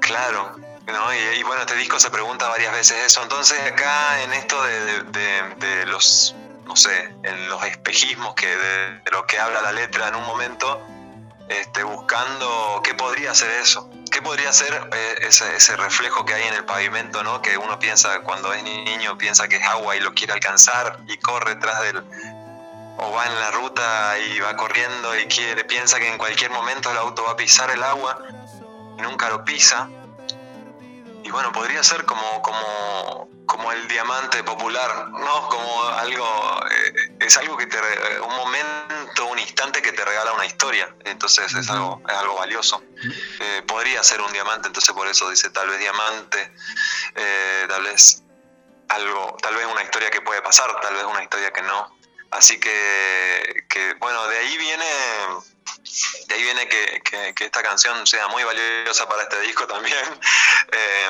claro, 0.00 0.56
¿no? 0.86 1.14
Y, 1.14 1.42
bueno, 1.42 1.62
este 1.62 1.76
disco 1.76 1.98
se 1.98 2.10
pregunta 2.10 2.48
varias 2.48 2.72
veces 2.72 3.04
eso. 3.04 3.22
Entonces, 3.22 3.60
acá 3.60 4.22
en 4.22 4.32
esto 4.32 4.62
de, 4.62 5.86
los, 5.86 6.34
no 6.64 6.76
sé, 6.76 7.14
en 7.22 7.48
los 7.48 7.62
espejismos 7.64 8.34
que 8.34 8.46
de, 8.46 9.02
lo 9.10 9.26
que 9.26 9.38
habla 9.38 9.60
la 9.60 9.72
letra 9.72 10.08
en 10.08 10.14
un 10.14 10.26
momento, 10.26 10.86
este, 11.48 11.82
buscando 11.82 12.80
qué 12.84 12.94
podría 12.94 13.34
ser 13.34 13.50
eso. 13.60 13.90
¿Qué 14.16 14.22
podría 14.22 14.50
ser 14.50 14.72
eh, 14.94 15.28
ese, 15.28 15.76
reflejo 15.76 16.24
que 16.24 16.32
hay 16.32 16.44
en 16.44 16.54
el 16.54 16.64
pavimento, 16.64 17.22
¿no? 17.22 17.42
que 17.42 17.58
uno 17.58 17.78
piensa 17.78 18.20
cuando 18.20 18.54
es 18.54 18.62
niño, 18.62 19.18
piensa 19.18 19.46
que 19.46 19.56
es 19.56 19.62
agua 19.62 19.94
y 19.94 20.00
lo 20.00 20.14
quiere 20.14 20.32
alcanzar 20.32 21.00
y 21.06 21.18
corre 21.18 21.56
tras 21.56 21.82
del... 21.82 21.98
o 22.96 23.12
va 23.12 23.26
en 23.26 23.34
la 23.38 23.50
ruta 23.50 24.18
y 24.18 24.38
va 24.40 24.56
corriendo 24.56 25.14
y 25.18 25.26
quiere, 25.26 25.64
piensa 25.64 25.98
que 25.98 26.08
en 26.08 26.16
cualquier 26.16 26.50
momento 26.50 26.90
el 26.90 26.96
auto 26.96 27.24
va 27.24 27.32
a 27.32 27.36
pisar 27.36 27.70
el 27.70 27.82
agua, 27.82 28.18
nunca 28.96 29.28
lo 29.28 29.44
pisa. 29.44 29.86
Bueno, 31.36 31.52
podría 31.52 31.84
ser 31.84 32.06
como, 32.06 32.40
como, 32.40 33.28
como 33.44 33.70
el 33.70 33.86
diamante 33.88 34.42
popular, 34.42 35.10
¿no? 35.10 35.48
Como 35.50 35.82
algo, 35.82 36.64
eh, 36.70 37.14
es 37.20 37.36
algo 37.36 37.58
que 37.58 37.66
te, 37.66 37.78
un 38.22 38.36
momento, 38.36 39.26
un 39.26 39.38
instante 39.38 39.82
que 39.82 39.92
te 39.92 40.02
regala 40.02 40.32
una 40.32 40.46
historia, 40.46 40.96
entonces 41.04 41.54
es 41.54 41.68
algo, 41.68 42.00
es 42.08 42.14
algo 42.14 42.36
valioso. 42.36 42.82
Eh, 43.40 43.62
podría 43.66 44.02
ser 44.02 44.22
un 44.22 44.32
diamante, 44.32 44.68
entonces 44.68 44.94
por 44.94 45.06
eso 45.08 45.28
dice 45.28 45.50
tal 45.50 45.68
vez 45.68 45.78
diamante, 45.78 46.54
eh, 47.16 47.66
tal 47.68 47.82
vez 47.82 48.22
algo, 48.88 49.36
tal 49.42 49.56
vez 49.56 49.66
una 49.66 49.82
historia 49.82 50.10
que 50.10 50.22
puede 50.22 50.40
pasar, 50.40 50.74
tal 50.80 50.94
vez 50.94 51.04
una 51.04 51.22
historia 51.22 51.52
que 51.52 51.60
no. 51.60 51.94
Así 52.30 52.58
que, 52.58 53.66
que 53.68 53.92
bueno, 54.00 54.26
de 54.28 54.38
ahí 54.38 54.56
viene 54.56 54.86
de 56.28 56.34
ahí 56.34 56.42
viene 56.42 56.68
que, 56.68 57.32
que, 57.34 57.44
esta 57.44 57.62
canción 57.62 58.06
sea 58.06 58.28
muy 58.28 58.42
valiosa 58.44 59.08
para 59.08 59.22
este 59.22 59.40
disco 59.40 59.66
también. 59.66 59.96
Eh, 60.72 61.08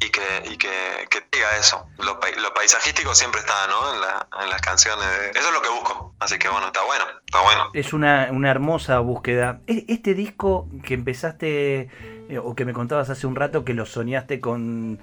y 0.00 0.10
que, 0.10 0.52
y 0.52 0.56
que, 0.56 1.08
que 1.10 1.22
diga 1.32 1.56
eso. 1.58 1.86
Lo, 1.98 2.20
paisajístico 2.54 3.14
siempre 3.14 3.40
está, 3.40 3.66
¿no? 3.66 3.94
En, 3.94 4.50
las 4.50 4.60
canciones. 4.60 5.06
Eso 5.34 5.48
es 5.48 5.52
lo 5.52 5.60
que 5.60 5.68
busco. 5.68 6.14
Así 6.20 6.38
que 6.38 6.48
bueno, 6.48 6.68
está 6.68 6.84
bueno, 6.84 7.04
está 7.26 7.40
bueno. 7.42 7.70
Es 7.74 7.92
una, 7.92 8.28
una 8.30 8.50
hermosa 8.50 8.98
búsqueda. 9.00 9.60
E, 9.66 9.84
este 9.88 10.14
disco 10.14 10.68
que 10.84 10.94
empezaste, 10.94 11.90
eh, 12.28 12.38
o 12.42 12.54
que 12.54 12.64
me 12.64 12.72
contabas 12.72 13.10
hace 13.10 13.26
un 13.26 13.34
rato, 13.34 13.64
que 13.64 13.74
lo 13.74 13.86
soñaste 13.86 14.40
con 14.40 15.00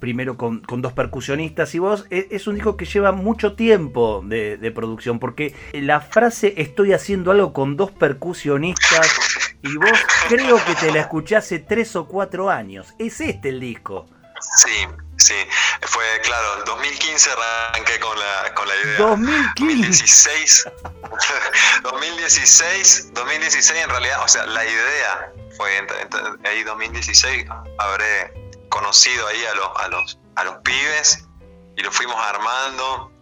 primero 0.00 0.36
con, 0.36 0.62
dos 0.66 0.92
percusionistas 0.92 1.74
y 1.74 1.78
vos, 1.78 2.06
e, 2.10 2.28
es, 2.30 2.46
un 2.46 2.54
disco 2.54 2.76
que 2.76 2.84
lleva 2.84 3.12
mucho 3.12 3.54
tiempo 3.54 4.22
de, 4.24 4.56
de, 4.56 4.70
producción, 4.70 5.18
porque 5.18 5.54
la 5.72 6.00
frase 6.00 6.54
estoy 6.56 6.92
haciendo 6.92 7.30
algo 7.30 7.52
con 7.52 7.76
dos 7.76 7.90
percusionistas 7.90 9.08
y 9.62 9.76
vos 9.76 9.98
creo 10.28 10.62
que 10.64 10.74
te 10.74 10.92
la 10.92 11.00
escuché 11.00 11.36
hace 11.36 11.58
tres 11.58 11.96
o 11.96 12.06
cuatro 12.06 12.50
años. 12.50 12.94
Es 12.98 13.20
este 13.20 13.48
el 13.48 13.60
disco. 13.60 14.06
Sí, 14.56 14.86
sí, 15.16 15.34
fue 15.82 16.04
claro, 16.22 16.58
en 16.58 16.64
2015 16.64 17.30
arranqué 17.30 17.98
con 17.98 18.18
la, 18.18 18.54
con 18.54 18.68
la 18.68 18.74
idea. 18.76 18.98
2016. 18.98 20.68
2016, 21.82 23.10
2016 23.14 23.84
en 23.84 23.90
realidad, 23.90 24.22
o 24.22 24.28
sea, 24.28 24.46
la 24.46 24.64
idea 24.64 25.32
fue 25.56 25.86
ahí 26.44 26.62
2016 26.64 27.46
habré 27.78 28.32
conocido 28.74 29.28
ahí 29.28 29.44
a 29.46 29.54
los, 29.54 29.70
a 29.76 29.88
los, 29.88 30.18
a 30.34 30.44
los 30.44 30.56
pibes 30.64 31.24
y 31.76 31.82
lo 31.82 31.92
fuimos 31.92 32.16
armando 32.16 33.12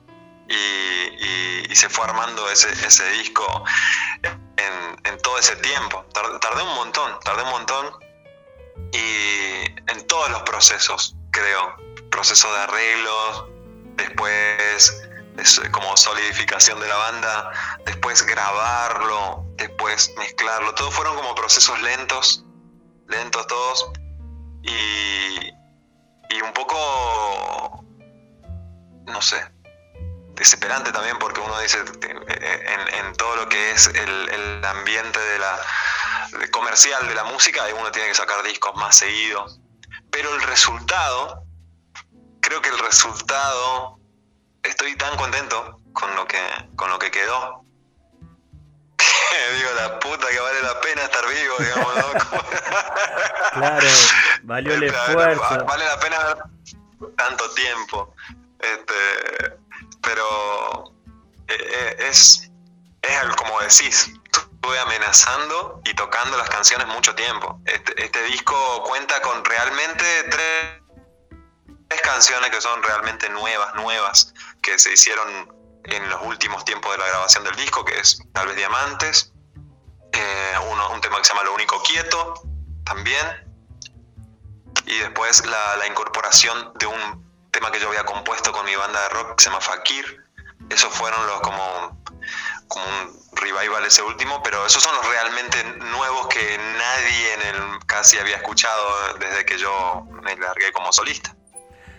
y, 0.49 1.75
se 1.75 1.89
fue 1.89 2.05
armando 2.05 2.49
ese, 2.51 2.71
ese 2.87 3.09
disco 3.11 3.65
en, 4.23 5.01
en, 5.05 5.19
todo 5.19 5.37
ese 5.39 5.57
tiempo. 5.57 6.05
Tardé 6.13 6.63
un 6.63 6.75
montón, 6.77 7.19
tardé 7.25 7.43
un 7.43 7.51
montón 7.51 7.87
y 8.93 9.65
en 9.91 10.07
todos 10.07 10.31
los 10.31 10.43
procesos, 10.43 11.17
creo. 11.33 11.77
Proceso 12.11 12.53
de 12.53 12.61
arreglos, 12.61 13.45
después 13.97 15.09
como 15.73 15.97
solidificación 15.97 16.79
de 16.79 16.87
la 16.87 16.97
banda, 16.97 17.51
después 17.87 18.25
grabarlo, 18.25 19.45
después 19.57 20.13
mezclarlo. 20.19 20.75
Todos 20.75 20.95
fueron 20.95 21.17
como 21.17 21.35
procesos 21.35 21.81
lentos, 21.81 22.45
lentos 23.09 23.47
todos. 23.47 23.91
Y, 24.63 25.49
y 26.31 26.41
un 26.41 26.53
poco, 26.53 27.85
no 29.07 29.23
sé, 29.23 29.45
desesperante 30.35 30.93
también 30.93 31.19
porque 31.19 31.41
uno 31.41 31.59
dice 31.61 31.79
en, 31.79 33.07
en 33.07 33.13
todo 33.17 33.37
lo 33.37 33.49
que 33.49 33.73
es 33.73 33.87
el, 33.89 34.29
el 34.29 34.65
ambiente 34.65 35.19
de 35.19 35.39
la 35.39 35.59
comercial 36.51 37.07
de 37.09 37.15
la 37.15 37.25
música, 37.25 37.63
uno 37.79 37.91
tiene 37.91 38.09
que 38.09 38.15
sacar 38.15 38.43
discos 38.43 38.75
más 38.77 38.97
seguidos. 38.97 39.61
Pero 40.11 40.35
el 40.35 40.43
resultado, 40.43 41.45
creo 42.41 42.61
que 42.63 42.69
el 42.69 42.79
resultado, 42.79 43.99
estoy 44.63 44.97
tan 44.97 45.17
contento 45.17 45.81
con 45.93 46.15
lo 46.15 46.27
que, 46.27 46.41
con 46.77 46.91
lo 46.91 46.99
que 46.99 47.11
quedó. 47.11 47.62
Digo, 49.57 49.71
la 49.77 49.99
puta 49.99 50.29
que 50.29 50.41
vale 50.41 50.63
la 50.63 50.81
pena 50.81 51.03
estar 51.03 51.27
vivo, 51.27 51.57
digamos, 51.59 51.95
claro, 53.53 53.89
valió 54.43 54.75
el 54.75 54.83
esfuerzo. 54.85 55.65
Vale 55.65 55.85
la 55.85 56.01
pena 56.01 56.19
tanto 57.17 57.51
tiempo. 57.51 58.15
Este, 58.59 59.59
pero 60.03 60.95
eh, 61.49 61.57
eh, 61.59 61.97
es, 62.09 62.51
es 63.03 63.37
como 63.37 63.61
decís, 63.61 64.13
estuve 64.63 64.79
amenazando 64.79 65.81
y 65.85 65.95
tocando 65.95 66.37
las 66.37 66.49
canciones 66.49 66.87
mucho 66.87 67.15
tiempo. 67.15 67.61
Este, 67.67 68.05
este 68.05 68.23
disco 68.25 68.85
cuenta 68.85 69.21
con 69.23 69.45
realmente 69.45 70.05
tres, 70.31 70.83
canciones 72.03 72.51
que 72.51 72.61
son 72.61 72.83
realmente 72.83 73.29
nuevas, 73.29 73.75
nuevas, 73.75 74.33
que 74.63 74.79
se 74.79 74.93
hicieron 74.93 75.55
en 75.85 76.09
los 76.09 76.23
últimos 76.23 76.65
tiempos 76.65 76.93
de 76.93 76.99
la 76.99 77.07
grabación 77.09 77.45
del 77.45 77.57
disco, 77.57 77.85
que 77.85 77.99
es 77.99 78.19
tal 78.33 78.47
vez 78.47 78.57
Diamantes, 78.57 79.33
eh, 80.13 80.55
uno, 80.71 80.91
un 80.91 81.01
tema 81.01 81.19
que 81.19 81.25
se 81.25 81.33
llama 81.33 81.45
Lo 81.45 81.55
único 81.55 81.83
quieto, 81.83 82.35
también, 82.85 83.27
y 84.87 84.99
después 84.99 85.45
la, 85.47 85.77
la 85.77 85.87
incorporación 85.87 86.73
de 86.79 86.87
un 86.87 87.23
tema 87.51 87.71
que 87.71 87.79
yo 87.79 87.89
había 87.89 88.05
compuesto 88.05 88.53
con 88.53 88.65
mi 88.67 88.75
banda 88.75 89.01
de 89.03 89.09
rock 89.11 89.37
que 89.37 89.45
se 89.45 89.51
llama 89.51 89.61
Fakir. 89.61 90.25
Esos 90.71 90.93
fueron 90.93 91.27
los 91.27 91.41
como, 91.41 92.03
como 92.67 92.85
un 92.87 93.23
revival 93.35 93.85
ese 93.85 94.03
último, 94.03 94.43
pero 94.43 94.65
esos 94.67 94.83
son 94.83 94.95
los 94.97 95.07
realmente 95.07 95.63
nuevos 95.81 96.29
que 96.29 96.59
nadie 96.59 97.35
en 97.35 97.43
el 97.43 97.87
casi 97.87 98.19
había 98.19 98.37
escuchado 98.37 99.15
desde 99.19 99.45
que 99.45 99.59
yo 99.59 100.07
me 100.23 100.35
largué 100.37 100.73
como 100.73 100.93
solista. 100.93 101.37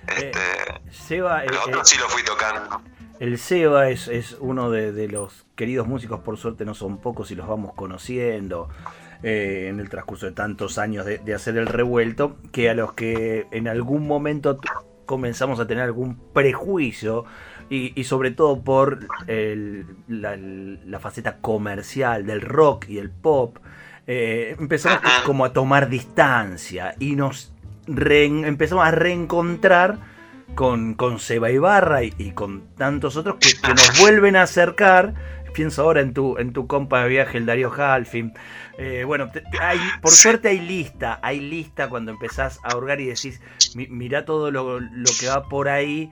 Eh, 0.08 0.32
este, 0.32 0.82
Seba, 0.92 1.44
el 1.44 1.56
otro 1.56 1.86
sí 1.86 1.98
lo 1.98 2.10
fui 2.10 2.24
tocando. 2.24 2.82
El 3.20 3.38
Seba 3.38 3.90
es, 3.90 4.08
es 4.08 4.38
uno 4.40 4.70
de, 4.72 5.08
los 5.08 5.46
queridos 5.56 5.88
músicos, 5.88 6.22
por 6.22 6.38
suerte 6.38 6.66
no 6.66 6.74
son 6.74 6.98
pocos 6.98 7.32
y 7.32 7.36
los 7.36 7.48
vamos 7.48 7.74
conociendo 7.74 8.70
eh, 9.22 9.68
en 9.70 9.80
el 9.80 9.90
transcurso 9.90 10.26
de 10.26 10.32
tantos 10.32 10.78
años 10.78 11.06
de, 11.06 11.20
de 11.20 11.34
hacer 11.34 11.58
el 11.58 11.68
revuelto, 11.68 12.38
que 12.52 12.70
a 12.70 12.74
los 12.74 12.94
que 12.94 13.48
en 13.52 13.68
algún 13.68 14.08
momento 14.08 14.60
comenzamos 15.06 15.60
a 15.60 15.68
tener 15.68 15.84
algún 15.84 16.18
prejuicio 16.34 17.26
y, 17.70 18.04
sobre 18.04 18.32
todo 18.32 18.62
por 18.62 19.08
la, 20.08 21.00
faceta 21.00 21.38
comercial 21.38 22.26
del 22.26 22.42
rock 22.42 22.88
y 22.90 23.00
el 23.00 23.10
pop, 23.10 23.58
eh, 24.06 24.56
empezamos 24.60 25.00
como 25.26 25.46
a 25.46 25.54
tomar 25.54 25.90
distancia 25.90 26.96
y 27.00 27.16
nos 27.16 27.52
empezamos 27.88 28.86
a 28.86 28.92
reencontrar 28.92 29.98
con, 30.56 30.94
con 30.94 31.20
Seba 31.20 31.52
Ibarra 31.52 32.04
y, 32.04 32.32
con 32.32 32.76
tantos 32.76 33.18
otros 33.18 33.38
que, 33.38 33.70
nos 33.70 34.00
vuelven 34.00 34.36
a 34.36 34.44
acercar. 34.44 35.14
Pienso 35.54 35.84
ahora 35.84 36.02
en 36.02 36.14
tu, 36.14 36.38
en 36.40 36.52
tu 36.52 36.66
compa 36.66 37.04
de 37.04 37.10
viaje, 37.10 37.38
el 37.38 37.46
Darío 37.46 37.72
Halfin. 37.72 38.34
Eh, 38.80 39.04
bueno, 39.06 39.30
hay, 39.62 39.78
por 40.02 40.12
suerte 40.12 40.48
hay 40.48 40.60
lista, 40.60 41.20
hay 41.22 41.40
lista 41.40 41.90
cuando 41.90 42.12
empezás 42.12 42.60
a 42.64 42.76
hurgar 42.76 43.00
y 43.00 43.06
decís, 43.06 43.40
mira 43.76 44.26
todo 44.26 44.50
lo, 44.50 44.80
lo 44.80 45.10
que 45.20 45.28
va 45.28 45.48
por 45.48 45.70
ahí, 45.70 46.12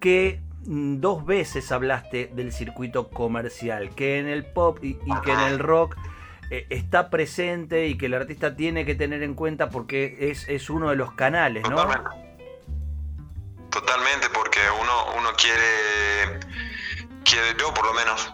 que 0.00 0.42
Mm, 0.66 1.00
dos 1.00 1.26
veces 1.26 1.70
hablaste 1.72 2.30
del 2.34 2.52
circuito 2.52 3.10
comercial, 3.10 3.90
que 3.94 4.18
en 4.18 4.28
el 4.28 4.44
pop 4.44 4.78
y, 4.82 4.94
que 5.24 5.32
en 5.32 5.40
el 5.40 5.58
rock 5.58 5.96
eh, 6.50 6.66
está 6.70 7.10
presente 7.10 7.86
y 7.86 7.98
que 7.98 8.06
el 8.06 8.14
artista 8.14 8.56
tiene 8.56 8.86
que 8.86 8.94
tener 8.94 9.22
en 9.22 9.34
cuenta 9.34 9.68
porque 9.68 10.16
es, 10.20 10.48
es 10.48 10.70
uno 10.70 10.90
de 10.90 10.96
los 10.96 11.12
canales, 11.12 11.64
¿no? 11.68 11.76
Totalmente, 11.76 12.23
porque 14.32 14.60
uno, 14.80 15.12
uno 15.16 15.32
quiere, 15.34 16.40
quiere, 17.24 17.54
yo 17.58 17.72
por 17.74 17.86
lo 17.86 17.94
menos, 17.94 18.32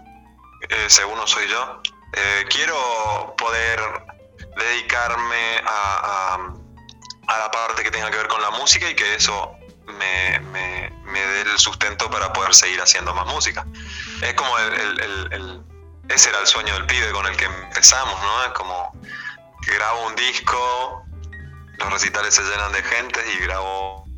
eh, 0.68 0.86
según 0.88 1.26
soy 1.26 1.48
yo, 1.48 1.80
eh, 2.12 2.44
quiero 2.50 3.34
poder 3.38 3.80
dedicarme 4.56 5.62
a, 5.64 6.34
a, 7.28 7.38
la 7.38 7.50
parte 7.50 7.82
que 7.82 7.90
tenga 7.90 8.10
que 8.10 8.16
ver 8.16 8.28
con 8.28 8.42
la 8.42 8.50
música 8.50 8.90
y 8.90 8.94
que 8.94 9.14
eso 9.14 9.56
me, 9.86 10.40
me, 10.50 10.90
me 11.04 11.20
dé 11.20 11.42
el 11.42 11.58
sustento 11.58 12.10
para 12.10 12.32
poder 12.32 12.54
seguir 12.54 12.80
haciendo 12.80 13.14
más 13.14 13.26
música. 13.26 13.64
Es 14.22 14.34
como 14.34 14.58
el, 14.58 15.62
ese 16.08 16.28
era 16.28 16.40
el 16.40 16.46
sueño 16.46 16.74
del 16.74 16.86
pibe 16.86 17.10
con 17.12 17.26
el 17.26 17.36
que 17.36 17.44
empezamos, 17.44 18.20
¿no? 18.20 18.44
Es 18.44 18.52
como 18.52 18.92
grabo 19.66 20.06
un 20.06 20.16
disco, 20.16 21.04
los 21.78 21.92
recitales 21.92 22.34
se 22.34 22.42
llenan 22.42 22.72
de 22.72 22.82
gente 22.82 23.20
y 23.32 23.44
grabo 23.44 24.09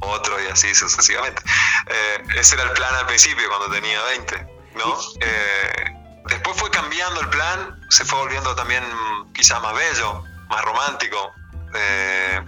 otro 0.00 0.42
y 0.42 0.46
así 0.46 0.74
sucesivamente. 0.74 1.42
Eh, 1.86 2.24
ese 2.36 2.54
era 2.54 2.64
el 2.64 2.72
plan 2.72 2.94
al 2.94 3.06
principio 3.06 3.48
cuando 3.48 3.70
tenía 3.70 4.02
20, 4.02 4.46
¿no? 4.74 4.98
Eh, 5.20 5.94
después 6.26 6.56
fue 6.56 6.70
cambiando 6.70 7.20
el 7.20 7.28
plan, 7.28 7.80
se 7.90 8.04
fue 8.04 8.18
volviendo 8.18 8.54
también 8.54 8.84
quizás 9.32 9.60
más 9.62 9.74
bello, 9.74 10.24
más 10.48 10.62
romántico. 10.62 11.32
Eh, 11.74 12.40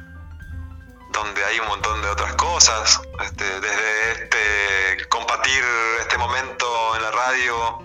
donde 1.11 1.45
hay 1.45 1.59
un 1.59 1.69
montón 1.69 2.01
de 2.03 2.09
otras 2.11 2.35
cosas, 2.35 3.01
este, 3.25 3.61
desde 3.61 4.13
este 4.13 5.09
compartir 5.09 5.65
este 6.01 6.19
momento 6.19 6.97
en 6.97 7.03
la 7.03 7.11
radio, 7.11 7.79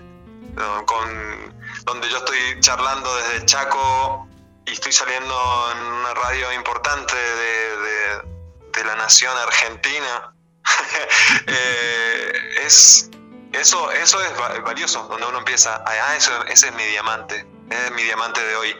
con, 0.86 1.54
donde 1.84 2.08
yo 2.10 2.18
estoy 2.18 2.60
charlando 2.60 3.16
desde 3.16 3.46
Chaco 3.46 4.28
y 4.66 4.72
estoy 4.72 4.92
saliendo 4.92 5.72
en 5.72 5.78
una 5.78 6.14
radio 6.14 6.52
importante 6.52 7.14
de, 7.14 8.33
la 8.82 8.96
nación 8.96 9.36
argentina. 9.36 10.34
Eh, 11.46 12.32
es, 12.64 13.10
eso, 13.52 13.90
eso 13.90 14.18
es 14.22 14.62
valioso, 14.62 15.06
donde 15.08 15.26
uno 15.26 15.38
empieza, 15.38 15.82
ah, 15.84 16.16
eso, 16.16 16.44
ese 16.44 16.68
es 16.68 16.74
mi 16.74 16.84
diamante, 16.84 17.46
es 17.70 17.90
mi 17.92 18.02
diamante 18.02 18.42
de 18.44 18.56
hoy. 18.56 18.76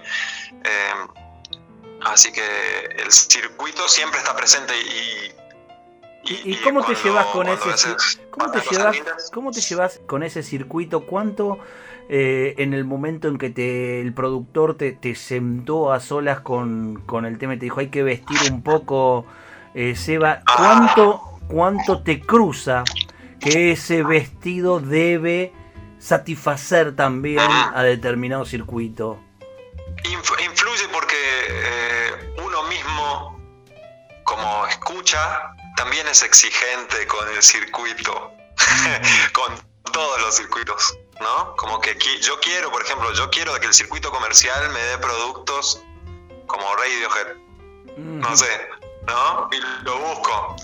Eh, 0.64 0.94
Así 2.04 2.32
que 2.32 2.42
el 3.02 3.10
circuito 3.10 3.88
siempre 3.88 4.18
está 4.20 4.36
presente 4.36 4.74
y... 4.78 5.32
¿Y, 6.26 6.56
cómo 6.62 6.82
te 6.82 6.94
llevas 6.94 7.26
con 7.26 7.46
ese 7.48 7.68
¿cómo 8.30 8.50
te 8.50 8.60
llevas, 8.70 8.96
¿Cómo 9.30 9.50
te 9.50 9.60
llevas 9.60 10.00
con 10.06 10.22
ese 10.22 10.42
circuito? 10.42 11.04
¿Cuánto 11.04 11.58
eh, 12.08 12.54
en 12.56 12.72
el 12.72 12.86
momento 12.86 13.28
en 13.28 13.36
que 13.36 13.50
te, 13.50 14.00
el 14.00 14.14
productor 14.14 14.78
te, 14.78 14.92
te 14.92 15.16
sentó 15.16 15.92
a 15.92 16.00
solas 16.00 16.40
con, 16.40 17.02
con, 17.04 17.26
el 17.26 17.36
tema 17.36 17.54
y 17.54 17.58
te 17.58 17.66
dijo 17.66 17.80
hay 17.80 17.90
que 17.90 18.02
vestir 18.02 18.38
un 18.50 18.62
poco, 18.62 19.26
eh, 19.74 19.94
Seba. 19.96 20.42
¿cuánto, 20.56 21.20
¿cuánto 21.48 22.02
te 22.02 22.20
cruza 22.20 22.84
que 23.40 23.72
ese 23.72 24.02
vestido 24.02 24.80
debe 24.80 25.52
satisfacer 25.98 26.96
también 26.96 27.40
a 27.40 27.82
determinado 27.82 28.44
circuito? 28.44 29.18
influye 30.44 30.88
porque 30.92 31.16
eh, 31.48 32.34
uno 32.44 32.62
mismo, 32.64 33.40
como 34.24 34.66
escucha, 34.66 35.54
también 35.76 36.06
es 36.08 36.22
exigente 36.22 37.06
con 37.06 37.28
el 37.28 37.42
circuito, 37.42 38.32
con 39.32 39.58
todos 39.92 40.20
los 40.20 40.36
circuitos, 40.36 40.98
¿no? 41.20 41.56
Como 41.56 41.80
que 41.80 41.96
yo 42.20 42.38
quiero, 42.40 42.70
por 42.70 42.82
ejemplo, 42.82 43.12
yo 43.12 43.30
quiero 43.30 43.54
que 43.60 43.66
el 43.66 43.74
circuito 43.74 44.10
comercial 44.10 44.70
me 44.70 44.80
dé 44.80 44.98
productos 44.98 45.82
como 46.46 46.64
Radiohead, 46.76 47.36
no 47.96 48.36
sé, 48.36 48.68
¿no? 49.06 49.48
Y 49.52 49.84
lo 49.84 49.98
busco. 49.98 50.56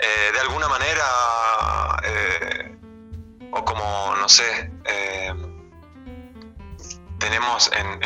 Eh, 0.00 0.30
de 0.32 0.40
alguna 0.40 0.68
manera, 0.68 1.04
eh, 2.04 2.76
o 3.52 3.64
como, 3.64 4.16
no 4.16 4.28
sé, 4.28 4.70
tenemos 7.18 7.70
en, 7.72 8.00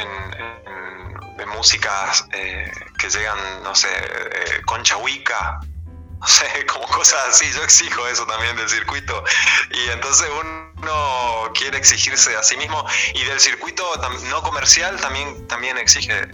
de 1.37 1.47
músicas 1.47 2.27
eh, 2.33 2.70
que 2.99 3.09
llegan, 3.09 3.38
no 3.62 3.75
sé, 3.75 3.88
eh, 3.90 4.62
Concha 4.66 4.97
Wicca, 4.97 5.61
no 6.20 6.27
sé, 6.27 6.66
como 6.66 6.87
cosas 6.88 7.20
así. 7.29 7.51
Yo 7.53 7.62
exijo 7.62 8.07
eso 8.09 8.27
también 8.27 8.57
del 8.57 8.68
circuito. 8.68 9.25
Y 9.70 9.90
entonces 9.90 10.29
uno 10.40 11.53
quiere 11.55 11.79
exigirse 11.79 12.37
a 12.37 12.42
sí 12.42 12.57
mismo 12.57 12.85
y 13.14 13.25
del 13.25 13.40
circuito 13.40 13.85
no 14.31 14.42
comercial 14.42 15.01
también, 15.01 15.47
también 15.47 15.79
exige, 15.79 16.29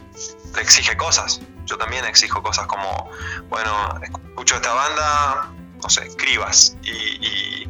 exige 0.58 0.96
cosas. 0.96 1.40
Yo 1.70 1.78
también 1.78 2.04
exijo 2.04 2.42
cosas 2.42 2.66
como, 2.66 3.08
bueno, 3.48 4.00
escucho 4.02 4.56
esta 4.56 4.74
banda, 4.74 5.52
no 5.80 5.88
sé, 5.88 6.04
escribas 6.04 6.76
y, 6.82 7.68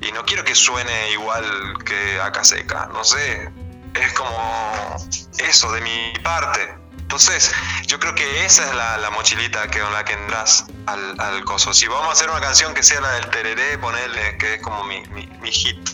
y, 0.00 0.12
no 0.14 0.24
quiero 0.24 0.44
que 0.44 0.54
suene 0.54 1.10
igual 1.10 1.74
que 1.84 2.20
Acá 2.20 2.44
Seca, 2.44 2.88
no 2.92 3.04
sé, 3.04 3.50
es 3.94 4.12
como 4.14 4.96
eso 5.38 5.72
de 5.72 5.80
mi 5.82 6.12
parte. 6.22 6.74
Entonces, 6.98 7.52
yo 7.86 7.98
creo 8.00 8.14
que 8.14 8.46
esa 8.46 8.66
es 8.66 8.74
la, 8.74 9.10
mochilita 9.10 9.68
con 9.70 9.92
la 9.92 10.04
que 10.04 10.14
entras 10.14 10.66
al, 10.86 11.20
al, 11.20 11.44
coso. 11.44 11.74
Si 11.74 11.86
vamos 11.86 12.08
a 12.08 12.12
hacer 12.12 12.30
una 12.30 12.40
canción 12.40 12.72
que 12.72 12.82
sea 12.82 13.00
la 13.00 13.10
del 13.12 13.28
tereré, 13.28 13.76
ponerle, 13.76 14.38
que 14.38 14.54
es 14.54 14.62
como 14.62 14.84
mi, 14.84 15.02
mi, 15.06 15.52
hit, 15.52 15.90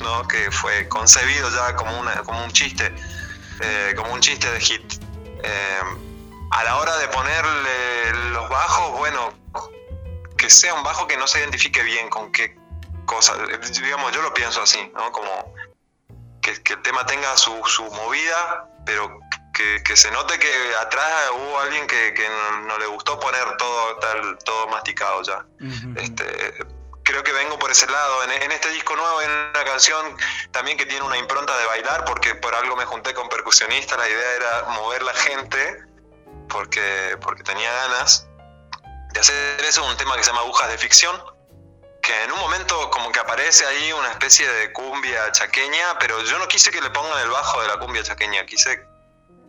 ¿no? 0.00 0.26
Que 0.28 0.50
fue 0.50 0.86
concebido 0.88 1.48
ya 1.50 1.76
como, 1.76 1.98
una, 1.98 2.12
como 2.24 2.44
un 2.44 2.50
chiste, 2.50 2.94
eh, 3.60 3.94
como 3.96 4.12
un 4.12 4.20
chiste 4.20 4.50
de 4.50 4.60
hit. 4.60 4.94
Eh, 5.42 6.13
a 6.54 6.62
la 6.62 6.76
hora 6.76 6.96
de 6.98 7.08
ponerle 7.08 8.14
los 8.30 8.48
bajos, 8.48 8.92
bueno, 8.92 9.32
que 10.38 10.48
sea 10.48 10.72
un 10.74 10.84
bajo 10.84 11.08
que 11.08 11.16
no 11.16 11.26
se 11.26 11.40
identifique 11.40 11.82
bien 11.82 12.08
con 12.08 12.30
qué 12.30 12.56
cosa. 13.06 13.34
Digamos, 13.82 14.12
yo 14.12 14.22
lo 14.22 14.32
pienso 14.32 14.62
así, 14.62 14.90
¿no? 14.94 15.10
Como 15.10 15.52
que, 16.40 16.52
el 16.52 16.82
tema 16.82 17.04
tenga 17.06 17.36
su, 17.36 17.60
su 17.66 17.82
movida, 17.84 18.68
pero 18.86 19.18
que, 19.52 19.96
se 19.96 20.12
note 20.12 20.38
que 20.38 20.76
atrás 20.80 21.30
hubo 21.32 21.58
alguien 21.58 21.88
que, 21.88 22.28
no, 22.66 22.78
le 22.78 22.86
gustó 22.86 23.18
poner 23.18 23.56
todo 23.56 23.96
tal, 23.96 24.38
todo 24.44 24.68
masticado 24.68 25.22
ya. 25.22 25.44
este, 25.96 26.54
creo 27.02 27.24
que 27.24 27.32
vengo 27.32 27.58
por 27.58 27.72
ese 27.72 27.88
lado. 27.88 28.22
En, 28.24 28.52
este 28.52 28.70
disco 28.70 28.94
nuevo 28.94 29.18
hay 29.18 29.26
una 29.26 29.64
canción 29.64 30.16
también 30.52 30.76
que 30.76 30.86
tiene 30.86 31.04
una 31.04 31.18
impronta 31.18 31.56
de 31.58 31.66
bailar, 31.66 32.04
porque 32.04 32.36
por 32.36 32.54
algo 32.54 32.76
me 32.76 32.84
junté 32.84 33.12
con 33.12 33.28
percusionistas, 33.28 33.98
la 33.98 34.08
idea 34.08 34.36
era 34.36 34.64
mover 34.68 35.02
la 35.02 35.14
gente, 35.14 35.82
porque, 36.48 37.16
porque 37.20 37.42
tenía 37.42 37.72
ganas 37.72 38.28
de 39.12 39.20
hacer 39.20 39.60
eso, 39.60 39.84
un 39.88 39.96
tema 39.96 40.16
que 40.16 40.24
se 40.24 40.30
llama 40.30 40.42
Agujas 40.42 40.70
de 40.70 40.78
Ficción, 40.78 41.16
que 42.02 42.24
en 42.24 42.32
un 42.32 42.38
momento 42.38 42.90
como 42.90 43.10
que 43.12 43.20
aparece 43.20 43.64
ahí 43.64 43.92
una 43.92 44.10
especie 44.10 44.46
de 44.46 44.72
cumbia 44.72 45.32
chaqueña, 45.32 45.98
pero 45.98 46.20
yo 46.22 46.38
no 46.38 46.46
quise 46.48 46.70
que 46.70 46.80
le 46.80 46.90
pongan 46.90 47.18
el 47.22 47.30
bajo 47.30 47.62
de 47.62 47.68
la 47.68 47.78
cumbia 47.78 48.02
chaqueña, 48.02 48.44
quise 48.44 48.86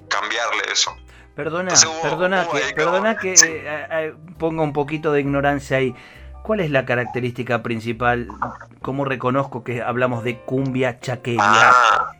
cambiarle 0.07 0.63
eso. 0.71 0.95
Perdona, 1.35 1.73
perdona, 2.01 2.47
que, 2.47 2.73
perdona 2.73 3.17
que 3.21 3.33
eh, 3.33 3.87
eh, 3.91 4.13
ponga 4.37 4.63
un 4.63 4.71
poquito 4.71 5.11
de 5.11 5.19
ignorancia 5.19 5.77
ahí. 5.77 5.93
¿Cuál 6.43 6.59
es 6.61 6.69
la 6.69 6.85
característica 6.85 7.63
principal? 7.63 8.27
¿Cómo 8.81 9.03
reconozco 9.03 9.63
que 9.63 9.81
hablamos 9.81 10.23
de 10.23 10.39
cumbia 10.41 10.99
chaqueña? 10.99 11.41
Ah, 11.43 12.11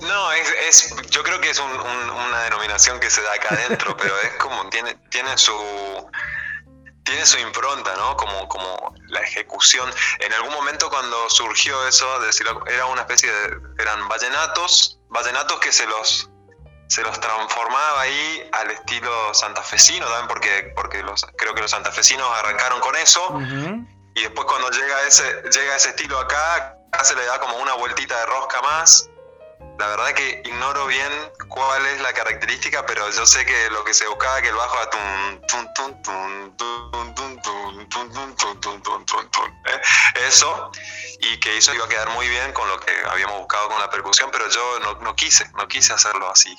no, 0.00 0.32
es, 0.32 0.94
yo 1.10 1.22
creo 1.22 1.40
que 1.40 1.50
es 1.50 1.58
una 1.58 2.42
denominación 2.44 3.00
que 3.00 3.10
se 3.10 3.22
da 3.22 3.32
acá 3.34 3.54
adentro, 3.54 3.96
pero 3.96 4.16
es 4.20 4.30
como 4.34 4.68
tiene, 4.70 4.94
tiene 5.10 5.36
su 5.36 5.54
tiene 7.04 7.26
su 7.26 7.38
impronta, 7.38 7.94
¿no? 7.96 8.16
Como, 8.16 8.46
como 8.48 8.94
la 9.08 9.20
ejecución. 9.20 9.90
En 10.20 10.32
algún 10.32 10.52
momento 10.52 10.88
cuando 10.90 11.28
surgió 11.30 11.86
eso, 11.88 12.20
de 12.20 12.26
decirlo, 12.26 12.62
era 12.66 12.86
una 12.86 13.02
especie 13.02 13.32
de, 13.32 13.56
eran 13.78 14.06
vallenatos, 14.08 15.00
vallenatos 15.08 15.58
que 15.60 15.72
se 15.72 15.86
los 15.86 16.30
se 16.88 17.02
los 17.02 17.20
transformaba 17.20 18.00
ahí 18.00 18.50
al 18.50 18.68
estilo 18.72 19.32
santafesino 19.32 20.06
también 20.06 20.26
porque, 20.26 20.72
porque 20.74 21.02
los, 21.04 21.24
creo 21.38 21.54
que 21.54 21.60
los 21.60 21.70
santafesinos 21.70 22.28
arrancaron 22.38 22.80
con 22.80 22.96
eso 22.96 23.38
y 24.14 24.22
después 24.22 24.44
cuando 24.46 24.70
llega 24.70 25.02
ese, 25.06 25.24
llega 25.52 25.76
ese 25.76 25.90
estilo 25.90 26.18
acá, 26.18 26.76
acá 26.92 27.04
se 27.04 27.14
le 27.14 27.24
da 27.26 27.38
como 27.38 27.56
una 27.58 27.74
vueltita 27.74 28.18
de 28.18 28.26
rosca 28.26 28.60
más. 28.62 29.09
La 29.78 29.86
verdad 29.88 30.12
que 30.12 30.42
ignoro 30.44 30.86
bien 30.86 31.10
cuál 31.48 31.86
es 31.86 32.00
la 32.00 32.12
característica, 32.12 32.84
pero 32.84 33.08
yo 33.10 33.24
sé 33.24 33.46
que 33.46 33.70
lo 33.70 33.82
que 33.84 33.94
se 33.94 34.06
buscaba 34.08 34.42
que 34.42 34.48
el 34.48 34.54
bajo 34.54 34.76
eso 40.30 40.70
y 41.20 41.38
que 41.40 41.56
eso 41.56 41.74
iba 41.74 41.84
a 41.84 41.88
quedar 41.88 42.08
muy 42.10 42.28
bien 42.28 42.52
con 42.52 42.68
lo 42.68 42.78
que 42.80 42.92
habíamos 43.10 43.38
buscado 43.38 43.68
con 43.68 43.80
la 43.80 43.90
percusión, 43.90 44.30
pero 44.30 44.48
yo 44.48 44.80
no, 44.80 44.94
no 45.00 45.14
quise, 45.14 45.50
no 45.52 45.66
quise 45.68 45.92
hacerlo 45.92 46.30
así. 46.30 46.56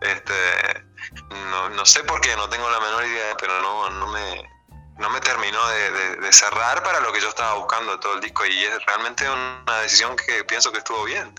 Este, 0.00 0.84
no, 1.74 1.86
sé 1.86 2.04
por 2.04 2.20
qué, 2.20 2.36
no 2.36 2.48
tengo 2.48 2.70
la 2.70 2.80
menor 2.80 3.04
idea, 3.04 3.36
pero 3.38 3.60
no, 3.60 3.90
no, 3.90 4.06
me, 4.08 4.48
no 4.98 5.10
me 5.10 5.20
terminó 5.20 5.66
de, 5.68 6.32
cerrar 6.32 6.82
para 6.82 7.00
lo 7.00 7.12
que 7.12 7.20
yo 7.20 7.28
estaba 7.28 7.54
buscando 7.54 7.98
todo 7.98 8.14
el 8.14 8.20
disco 8.20 8.46
y 8.46 8.64
es 8.64 8.86
realmente 8.86 9.28
una 9.28 9.80
decisión 9.82 10.16
que 10.16 10.44
pienso 10.44 10.70
que 10.72 10.78
estuvo 10.78 11.04
bien. 11.04 11.34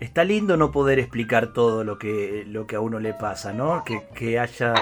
Está 0.00 0.24
lindo 0.24 0.56
no 0.56 0.72
poder 0.72 0.98
explicar 0.98 1.52
todo 1.52 1.84
lo 1.84 1.98
que, 1.98 2.44
lo 2.46 2.66
que 2.66 2.76
a 2.76 2.80
uno 2.80 2.98
le 2.98 3.12
pasa, 3.12 3.52
¿no? 3.52 3.84
Que, 3.84 4.08
que 4.14 4.38
haya... 4.38 4.74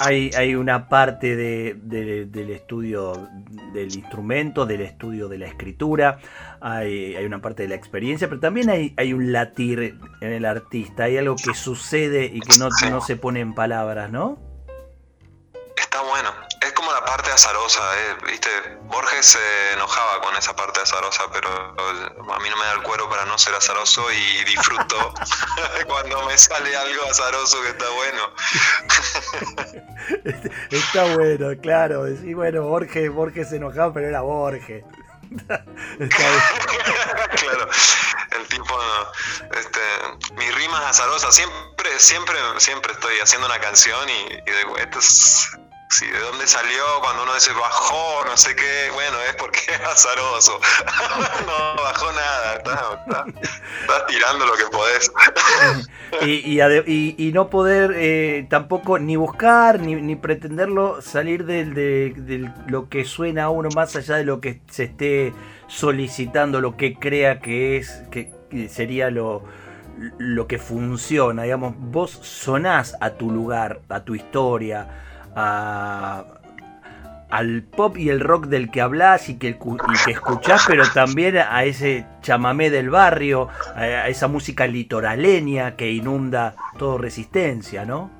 Hay, 0.00 0.30
hay 0.36 0.54
una 0.54 0.88
parte 0.88 1.36
de, 1.36 1.74
del 1.74 2.50
estudio 2.50 3.28
del 3.72 3.94
instrumento, 3.94 4.66
del 4.66 4.80
estudio 4.80 5.28
de 5.28 5.38
la 5.38 5.46
escritura, 5.46 6.18
hay, 6.60 7.16
una 7.24 7.40
parte 7.40 7.62
de 7.62 7.68
la 7.68 7.74
experiencia, 7.74 8.28
pero 8.28 8.40
también 8.40 8.70
hay, 8.70 8.94
hay 8.96 9.12
un 9.12 9.32
latir 9.32 9.98
en 10.20 10.32
el 10.32 10.44
artista, 10.44 11.04
hay 11.04 11.18
algo 11.18 11.36
que 11.36 11.54
sucede 11.54 12.24
y 12.24 12.40
que 12.40 12.58
no, 12.58 12.68
no 12.90 13.00
se 13.00 13.16
pone 13.16 13.40
en 13.40 13.54
palabras, 13.54 14.10
¿no? 14.10 14.38
Está 15.76 16.02
bueno, 16.02 16.30
parte 17.06 17.30
azarosa, 17.30 17.80
¿eh? 17.98 18.16
¿viste? 18.26 18.50
Borges 18.82 19.26
se 19.26 19.72
enojaba 19.72 20.20
con 20.20 20.36
esa 20.36 20.54
parte 20.54 20.80
azarosa, 20.80 21.24
pero 21.32 21.48
a 21.48 22.38
mí 22.40 22.50
no 22.50 22.56
me 22.56 22.64
da 22.66 22.72
el 22.74 22.82
cuero 22.82 23.08
para 23.08 23.24
no 23.24 23.38
ser 23.38 23.54
azaroso 23.54 24.04
y 24.12 24.44
disfruto 24.44 25.14
cuando 25.86 26.26
me 26.26 26.36
sale 26.36 26.76
algo 26.76 27.04
azaroso 27.08 27.62
que 27.62 27.68
está 27.68 27.88
bueno. 27.90 28.30
está 30.70 31.14
bueno, 31.14 31.48
claro. 31.62 32.08
Y 32.08 32.34
bueno, 32.34 32.62
Borges, 32.62 33.10
Borges 33.10 33.48
se 33.48 33.56
enojaba, 33.56 33.94
pero 33.94 34.08
era 34.08 34.20
Borges. 34.20 34.84
claro, 37.38 37.68
el 38.30 38.46
tipo, 38.48 38.78
este, 39.52 39.80
mis 40.36 40.54
rimas 40.54 40.84
azarosas, 40.84 41.34
siempre, 41.34 41.98
siempre, 41.98 42.38
siempre 42.58 42.92
estoy 42.92 43.18
haciendo 43.20 43.46
una 43.46 43.58
canción 43.58 44.08
y, 44.08 44.12
y 44.12 44.50
de, 44.50 44.66
esto 44.82 44.98
es 45.00 45.58
Sí, 45.88 46.04
¿de 46.04 46.18
dónde 46.18 46.46
salió? 46.48 46.82
Cuando 47.00 47.22
uno 47.22 47.34
dice 47.34 47.52
bajó, 47.52 48.24
no 48.26 48.36
sé 48.36 48.56
qué, 48.56 48.90
bueno, 48.92 49.18
es 49.28 49.36
porque 49.36 49.60
es 49.68 49.80
azaroso. 49.80 50.58
no 51.46 51.82
bajó 51.82 52.12
nada, 52.12 52.54
estás, 52.56 54.06
tirando 54.08 54.46
lo 54.46 54.54
que 54.54 54.64
podés. 54.64 55.12
y, 56.26 57.28
y, 57.28 57.32
no 57.32 57.50
poder 57.50 57.92
eh, 57.94 58.46
tampoco 58.50 58.98
ni 58.98 59.14
buscar 59.14 59.78
ni, 59.78 59.94
ni 59.94 60.16
pretenderlo 60.16 61.00
salir 61.02 61.44
de, 61.44 61.64
de, 61.64 62.50
lo 62.66 62.88
que 62.88 63.04
suena 63.04 63.44
a 63.44 63.50
uno 63.50 63.68
más 63.74 63.94
allá 63.94 64.16
de 64.16 64.24
lo 64.24 64.40
que 64.40 64.60
se 64.68 64.84
esté 64.84 65.34
solicitando, 65.68 66.60
lo 66.60 66.76
que 66.76 66.94
crea 66.94 67.38
que 67.38 67.76
es, 67.76 68.02
que 68.10 68.32
sería 68.68 69.10
lo, 69.10 69.44
lo 70.18 70.48
que 70.48 70.58
funciona. 70.58 71.44
Digamos, 71.44 71.74
vos 71.78 72.10
sonás 72.10 72.96
a 73.00 73.10
tu 73.10 73.30
lugar, 73.30 73.82
a 73.88 74.00
tu 74.00 74.16
historia 74.16 75.04
al 75.36 76.24
pop 77.64 77.98
y 77.98 78.08
el 78.08 78.20
rock 78.20 78.46
del 78.46 78.70
que 78.70 78.80
hablas 78.80 79.28
y 79.28 79.38
que, 79.38 79.48
y 79.48 80.04
que 80.04 80.12
escuchás, 80.12 80.64
pero 80.66 80.88
también 80.90 81.36
a 81.38 81.64
ese 81.64 82.06
chamamé 82.22 82.70
del 82.70 82.90
barrio, 82.90 83.48
a 83.74 84.08
esa 84.08 84.28
música 84.28 84.66
litoraleña 84.66 85.76
que 85.76 85.90
inunda 85.90 86.54
todo 86.78 86.98
resistencia, 86.98 87.84
¿no? 87.84 88.10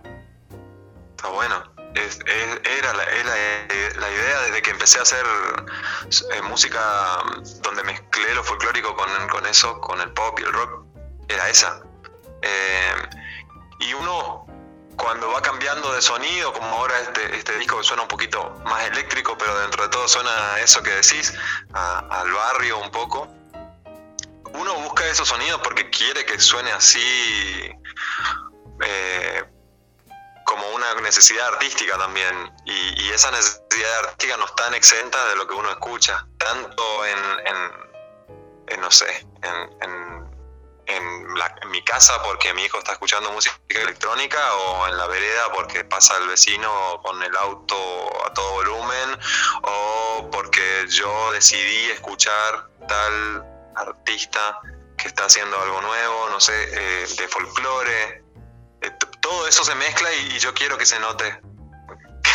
Está 1.16 1.29
bueno. 1.29 1.62
era 1.94 2.92
la, 2.92 4.11
idea 4.11 4.40
desde 4.46 4.62
que 4.62 4.70
empecé 4.70 4.98
a 4.98 5.02
hacer 5.02 5.24
eh, 6.11 6.42
música 6.42 6.79
donde 7.62 7.83
mezclé 7.85 8.35
lo 8.35 8.44
folclórico 8.44 8.94
con, 8.94 9.09
con, 9.29 9.46
eso, 9.46 9.81
con 9.81 10.00
el 10.00 10.12
pop 10.12 10.38
y 10.38 10.42
el 10.42 10.52
rock, 10.52 10.85
era 11.29 11.48
esa. 11.48 11.81
Eh, 12.42 12.92
y 13.81 13.94
uno 13.94 14.45
cuando 14.96 15.30
va 15.30 15.42
cambiando 15.42 15.92
de 15.92 16.02
sonido, 16.02 16.52
como 16.52 16.68
ahora 16.68 16.98
este, 17.00 17.37
este 17.37 17.59
disco 17.59 17.78
que 17.78 17.85
suena 17.85 18.02
un 18.02 18.09
poquito 18.09 18.50
más 18.64 18.85
eléctrico, 18.87 19.37
pero 19.38 19.59
dentro 19.61 19.85
de 19.85 19.88
todo 19.90 20.09
suena 20.09 20.59
eso 20.61 20.82
que 20.82 20.90
decís, 20.90 21.32
al 21.72 22.32
barrio 22.32 22.78
un 22.78 22.90
poco, 22.90 23.28
uno 24.54 24.74
busca 24.80 25.06
esos 25.06 25.28
sonidos 25.28 25.61
porque 25.62 25.90
quiere 25.90 26.24
que 26.24 26.38
suene 26.40 26.72
así 26.72 27.70
eh, 28.80 29.44
como 30.44 30.68
una 30.70 30.94
necesidad 31.02 31.48
artística 31.54 31.98
también. 31.98 32.52
Y, 32.64 33.11
esa 33.11 33.30
necesidad 33.30 33.98
artística 34.00 34.37
no 34.37 34.44
está 34.44 34.76
exenta 34.76 35.26
de 35.28 35.37
lo 35.37 35.46
que 35.46 35.54
uno 35.54 35.70
escucha, 35.70 36.26
tanto 36.37 37.06
en, 37.06 37.18
en, 38.66 38.80
no 38.80 38.90
sé, 38.90 39.26
en 39.42 39.70
en, 39.80 40.36
mi 41.68 41.83
casa 41.83 42.22
porque 42.22 42.55
mi 42.55 42.64
hijo 42.64 42.79
está 42.79 42.92
escuchando 42.92 43.31
música 43.33 43.57
electrónica 43.68 44.38
o 44.55 44.88
en 44.88 44.96
la 44.96 45.07
vereda 45.07 45.53
porque 45.53 45.85
pasa 45.85 46.16
el 46.18 46.29
vecino 46.29 47.01
con 47.03 47.22
el 47.22 47.37
auto 47.37 47.77
a 48.25 48.33
todo 48.33 48.53
volumen 48.53 49.18
o 49.62 50.29
porque 50.31 50.87
yo 50.88 51.33
decidí 51.33 51.90
escuchar 51.90 52.68
tal 52.88 53.44
artista 53.77 54.61
que 54.96 55.09
está 55.09 55.27
haciendo 55.27 55.61
algo 55.61 55.81
nuevo, 55.83 56.31
no 56.31 56.40
sé, 56.40 56.55
eh, 56.55 57.07
de 57.18 57.29
folclore. 57.29 58.25
Eh, 58.81 58.90
todo 59.20 59.46
eso 59.49 59.64
se 59.64 59.75
mezcla 59.75 60.12
y 60.12 60.38
yo 60.38 60.55
quiero 60.55 60.79
que 60.79 60.87
se 60.87 60.99
note 61.01 61.40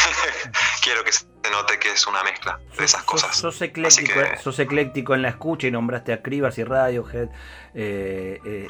quiero 0.82 1.04
que 1.04 1.12
se 1.12 1.26
note 1.50 1.80
que 1.80 1.92
es 1.92 2.06
una 2.06 2.24
mezcla 2.24 2.60
de 2.78 2.86
esas 2.86 3.04
cosas. 3.04 3.36
Sos, 3.36 3.62
ecléctico, 3.62 4.20
sos 4.42 4.60
ecléctico 4.60 5.16
en 5.16 5.22
la 5.22 5.30
escucha 5.30 5.68
y 5.68 5.72
nombraste 5.72 6.14
a 6.14 6.22
Cribas 6.22 6.58
y 6.58 6.64
Radiohead. 6.64 7.30
Eh, 7.74 8.40
eh, 8.46 8.68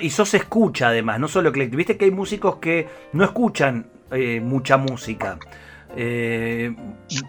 y, 0.00 0.10
sos 0.10 0.34
escucha 0.34 0.88
además, 0.88 1.20
no 1.20 1.28
solo 1.28 1.48
ecléctico. 1.50 1.78
Viste 1.78 1.96
que 1.96 2.04
hay 2.06 2.10
músicos 2.10 2.56
que 2.56 2.88
no 3.12 3.24
escuchan 3.24 3.86
eh, 4.10 4.40
mucha 4.40 4.76
música. 4.76 5.38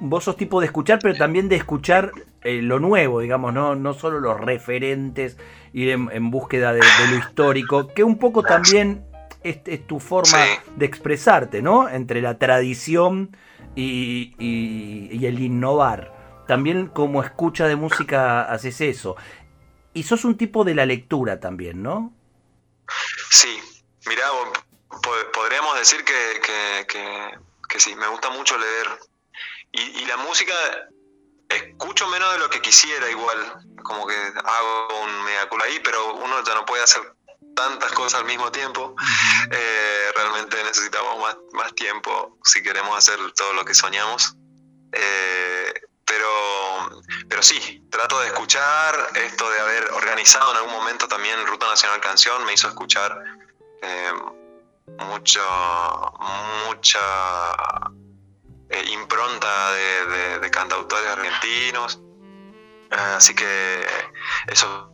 vos 0.02 0.24
sos 0.24 0.36
tipo 0.36 0.60
de 0.60 0.66
escuchar, 0.66 1.00
pero 1.02 1.16
también 1.16 1.48
de 1.48 1.56
escuchar 1.56 2.12
lo 2.44 2.80
nuevo, 2.80 3.22
digamos, 3.22 3.54
no, 3.54 3.74
no 3.76 3.94
solo 3.94 4.20
los 4.20 4.38
referentes, 4.38 5.38
ir 5.72 5.92
en, 5.92 6.30
búsqueda 6.30 6.74
de, 6.74 6.82
lo 7.10 7.18
histórico, 7.18 7.88
que 7.88 8.04
un 8.04 8.18
poco 8.18 8.44
también 8.44 9.06
es, 9.44 9.60
es 9.66 9.88
tu 9.88 10.02
forma 10.02 10.40
de 10.76 10.86
expresarte, 10.86 11.62
¿no? 11.62 11.88
Entre 11.88 12.22
la 12.22 12.38
tradición 12.38 13.38
y, 13.76 14.36
y, 14.38 15.26
el 15.26 15.40
innovar. 15.40 16.44
También 16.48 16.88
como 16.88 17.24
escucha 17.24 17.68
de 17.68 17.76
música 17.76 18.44
haces 18.44 18.82
eso. 18.82 19.16
Y 19.94 20.04
sos 20.04 20.26
un 20.26 20.38
tipo 20.38 20.64
de 20.64 20.76
la 20.76 20.86
lectura 20.86 21.40
también, 21.40 21.82
¿no? 21.82 22.14
Sí, 23.30 23.60
mirá, 24.08 24.28
podríamos 25.34 25.78
decir 25.78 26.04
que, 26.04 26.42
que, 26.88 27.38
que, 27.70 27.80
sí, 27.80 27.96
me 27.96 28.08
gusta 28.08 28.30
mucho 28.30 28.58
leer. 28.58 28.88
Y, 29.72 29.82
y, 30.02 30.06
la 30.06 30.18
música 30.18 30.54
escucho 31.50 32.08
menos 32.10 32.32
de 32.34 32.40
lo 32.40 32.50
que 32.50 32.62
quisiera 32.62 33.10
igual, 33.10 33.38
como 33.84 34.06
que 34.06 34.16
hago 34.16 35.04
un 35.04 35.24
mea 35.26 35.48
ahí, 35.64 35.80
pero 35.84 36.16
uno 36.16 36.44
ya 36.46 36.56
no 36.56 36.66
puede 36.66 36.84
hacer 36.84 37.13
tantas 37.56 37.92
cosas 37.92 38.22
al 38.22 38.26
mismo 38.26 38.52
tiempo. 38.52 38.96
Eh, 39.52 40.12
realmente 40.16 40.64
necesitamos 40.64 41.20
más, 41.20 41.38
más, 41.54 41.74
tiempo 41.76 42.38
si 42.44 42.64
queremos 42.64 42.98
hacer 42.98 43.18
todo 43.34 43.54
lo 43.54 43.66
que 43.66 43.74
soñamos. 43.74 44.36
Eh, 44.92 45.74
pero, 46.06 47.04
pero 47.30 47.44
sí, 47.44 47.86
trato 47.90 48.20
de 48.20 48.28
escuchar 48.28 48.96
esto 49.16 49.50
de 49.50 49.60
haber 49.60 49.92
organizado 49.92 50.52
en 50.52 50.58
algún 50.58 50.74
momento 50.74 51.08
también 51.08 51.46
Ruta 51.48 51.68
Nacional 51.68 52.02
Canción, 52.02 52.46
me 52.46 52.54
hizo 52.54 52.68
escuchar 52.68 53.18
eh, 53.82 54.12
mucho, 55.00 55.42
mucha 56.68 57.00
impronta 58.92 59.72
de, 59.72 60.40
de, 60.40 60.52
cantautores 60.52 61.08
argentinos. 61.08 62.00
así 62.92 63.34
que 63.36 63.88
eso 64.48 64.94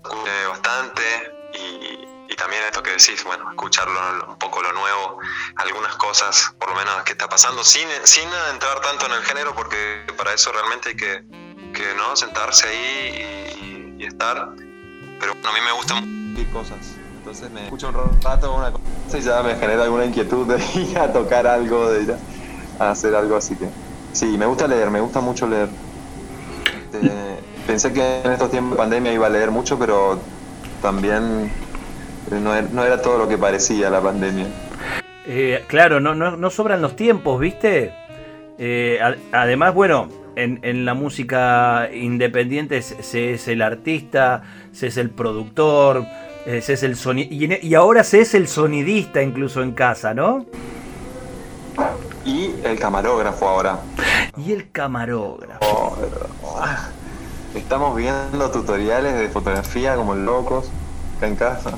bastante 0.50 1.32
y, 1.54 2.09
y 2.30 2.36
también 2.36 2.62
esto 2.63 2.84
que 2.84 2.92
decís, 2.92 3.24
bueno, 3.26 3.50
escucharlo 3.50 4.00
un 4.28 4.38
poco 4.38 4.62
lo 4.62 4.72
nuevo, 4.72 5.18
algunas 5.56 5.96
cosas, 5.96 6.54
por 6.60 6.70
lo 6.70 6.76
menos, 6.76 7.02
que 7.04 7.13
está 7.13 7.28
pasando, 7.28 7.63
sin, 7.63 7.88
sin 8.04 8.30
entrar 8.54 8.80
tanto 8.82 9.08
en 9.08 9.13
el 9.13 9.24
género, 9.24 9.56
porque 9.56 10.06
para 10.15 10.34
eso 10.34 10.52
realmente 10.52 10.89
hay 10.89 10.96
que, 10.96 11.24
que 11.74 11.96
¿no? 11.96 12.15
sentarse 12.15 12.68
ahí 12.68 13.96
y, 13.98 14.06
estar. 14.06 14.50
Pero 15.20 15.34
a 15.34 15.54
mí 15.54 15.60
me 15.65 15.72
gustan 15.74 16.20
cosas. 16.54 16.78
Entonces 17.18 17.52
me 17.52 17.65
escucho 17.65 17.89
un 17.89 18.22
rato 18.22 18.56
una 18.56 18.72
cosa 18.72 19.18
y 19.18 19.22
ya 19.22 19.44
me 19.44 19.56
genera 19.56 19.84
alguna 19.84 20.06
inquietud 20.06 20.48
de 20.48 20.63
ir 20.80 20.98
a 20.98 21.12
tocar 21.12 21.46
algo, 21.48 21.89
de 21.92 22.04
ir 22.04 22.15
a 22.80 22.92
hacer 22.92 23.15
algo 23.15 23.36
así 23.36 23.56
que... 23.56 23.68
Sí, 24.13 24.38
me 24.38 24.46
gusta 24.46 24.68
leer, 24.68 24.89
me 24.89 25.02
gusta 25.02 25.20
mucho 25.20 25.48
leer. 25.48 25.70
Este, 26.65 27.12
pensé 27.68 27.92
que 27.92 28.22
en 28.22 28.32
estos 28.32 28.50
tiempos 28.50 28.72
de 28.72 28.78
pandemia 28.78 29.13
iba 29.13 29.28
a 29.28 29.30
leer 29.30 29.52
mucho, 29.52 29.78
pero 29.78 30.20
también 30.82 31.52
no 32.32 32.86
era, 32.86 33.02
todo 33.02 33.18
lo 33.18 33.28
que 33.28 33.38
parecía 33.38 33.89
la 33.89 34.02
pandemia. 34.02 34.48
Eh, 35.26 35.63
claro, 35.68 36.00
no, 36.00 36.15
no, 36.15 36.50
sobran 36.50 36.82
los 36.82 36.96
tiempos, 36.96 37.39
¿viste? 37.39 37.94
Eh, 38.58 39.00
además, 39.32 39.74
bueno, 39.74 40.10
en, 40.36 40.86
la 40.86 40.94
música 40.94 41.89
independiente 41.94 42.82
se 42.82 43.34
es 43.34 43.48
el 43.48 43.62
artista, 43.62 44.44
se 44.72 44.88
es 44.88 44.98
el 44.98 45.10
productor, 45.10 46.06
se 46.46 46.74
es 46.74 46.84
el 46.84 46.96
sonidista, 46.96 47.58
y, 47.62 47.76
ahora 47.76 48.04
se 48.04 48.22
es 48.22 48.34
el 48.34 48.48
sonidista 48.48 49.22
incluso 49.22 49.62
en 49.62 49.74
casa, 49.74 50.13
¿no? 50.13 50.46
Y 52.26 52.52
el 52.63 52.80
camarógrafo 52.80 53.48
ahora. 53.48 53.80
Y 54.38 54.54
el 54.54 54.72
camarógrafo. 54.72 55.60
Oh, 55.62 55.98
estamos 57.56 57.96
viendo 57.96 58.52
tutoriales 58.52 59.18
de 59.18 59.30
fotografía 59.30 59.96
como 59.96 60.15
locos 60.15 60.70
acá 61.18 61.28
en 61.28 61.36
casa. 61.36 61.72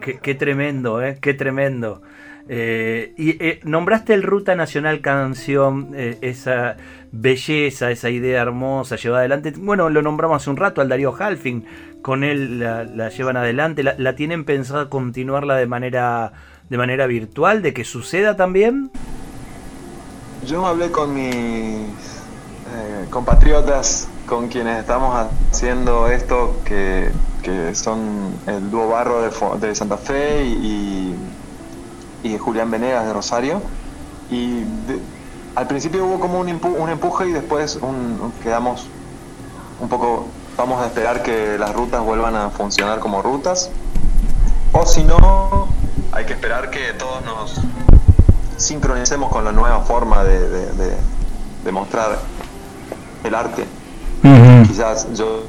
Qué, 0.00 0.34
tremendo, 0.34 1.02
¿eh? 1.02 1.18
Qué 1.20 1.34
tremendo. 1.34 2.02
Eh, 2.48 3.14
y 3.16 3.42
eh, 3.42 3.60
nombraste 3.64 4.12
el 4.12 4.22
Ruta 4.22 4.54
Nacional 4.54 5.00
Canción, 5.00 5.92
eh, 5.94 6.18
esa 6.20 6.76
belleza, 7.10 7.90
esa 7.90 8.10
idea 8.10 8.42
hermosa 8.42 8.96
llevada 8.96 9.20
adelante. 9.20 9.54
Bueno, 9.56 9.88
lo 9.88 10.02
nombramos 10.02 10.42
hace 10.42 10.50
un 10.50 10.56
rato 10.56 10.80
al 10.80 10.88
Darío 10.88 11.14
Halfing, 11.18 11.64
con 12.02 12.22
él 12.22 12.58
la, 12.58 13.08
llevan 13.08 13.36
adelante. 13.36 13.82
La, 13.82 14.14
tienen 14.14 14.44
pensado 14.44 14.90
continuarla 14.90 15.56
de 15.56 15.66
manera, 15.66 16.32
de 16.68 16.76
manera 16.76 17.06
virtual, 17.06 17.62
de 17.62 17.72
que 17.72 17.84
suceda 17.84 18.36
también? 18.36 18.90
Yo 20.46 20.66
hablé 20.66 20.90
con 20.90 21.14
mis 21.14 21.88
compatriotas 23.08 24.08
con 24.26 24.48
quienes 24.48 24.78
estamos 24.78 25.28
haciendo 25.52 26.08
esto, 26.08 26.56
que, 26.64 27.12
son 27.74 28.34
el 28.46 28.70
dúo 28.70 28.88
Barro 28.88 29.22
de, 29.58 29.74
Santa 29.74 29.98
Fe 29.98 30.44
y, 30.44 31.14
y, 32.22 32.38
Julián 32.38 32.70
Venegas 32.70 33.06
de 33.06 33.12
Rosario. 33.12 33.60
Y 34.30 34.62
al 35.54 35.66
principio 35.66 36.06
hubo 36.06 36.20
como 36.20 36.40
un, 36.40 36.48
empuje 36.48 37.28
y 37.28 37.32
después 37.32 37.78
quedamos 38.42 38.86
un 39.80 39.88
poco, 39.88 40.26
vamos 40.56 40.82
a 40.82 40.86
esperar 40.86 41.22
que 41.22 41.58
las 41.58 41.74
rutas 41.74 42.02
vuelvan 42.02 42.34
a 42.34 42.50
funcionar 42.50 43.00
como 43.00 43.20
rutas. 43.20 43.70
O 44.72 44.86
si 44.86 45.04
no, 45.04 45.68
hay 46.12 46.24
que 46.24 46.32
esperar 46.32 46.70
que 46.70 46.94
todos 46.94 47.22
nos 47.24 47.60
sincronicemos 48.56 49.30
con 49.30 49.44
la 49.44 49.52
nueva 49.52 49.80
forma 49.80 50.24
de 50.24 51.72
mostrar 51.72 52.18
el 53.24 53.34
arte. 53.34 53.66
Quizás 54.74 55.06
yo, 55.14 55.44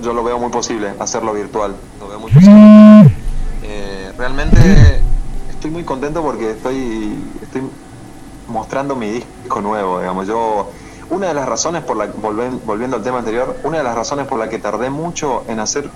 yo, 0.00 0.12
lo 0.12 0.22
veo 0.22 0.38
muy 0.38 0.50
posible, 0.50 0.94
hacerlo 1.00 1.32
virtual. 1.32 1.74
Lo 1.98 2.06
veo 2.06 2.20
muy 2.20 2.30
posible. 2.32 3.10
Eh, 3.64 4.12
realmente 4.16 5.02
estoy 5.50 5.72
muy 5.72 5.82
contento 5.82 6.22
porque 6.22 6.52
estoy, 6.52 7.12
estoy 7.42 7.62
mostrando 8.46 8.94
mi 8.94 9.10
disco 9.10 9.60
nuevo, 9.60 9.98
digamos. 9.98 10.28
Yo, 10.28 10.70
una 11.10 11.26
de 11.26 11.34
las 11.34 11.48
razones 11.48 11.82
por 11.82 11.96
la 11.96 12.06
volviendo 12.06 12.96
al 12.98 13.02
tema 13.02 13.18
anterior, 13.18 13.56
una 13.64 13.78
de 13.78 13.82
las 13.82 13.96
razones 13.96 14.28
por 14.28 14.38
la 14.38 14.48
que 14.48 14.60
tardé 14.60 14.90
mucho 14.90 15.42
en 15.48 15.58
hacer 15.58 15.90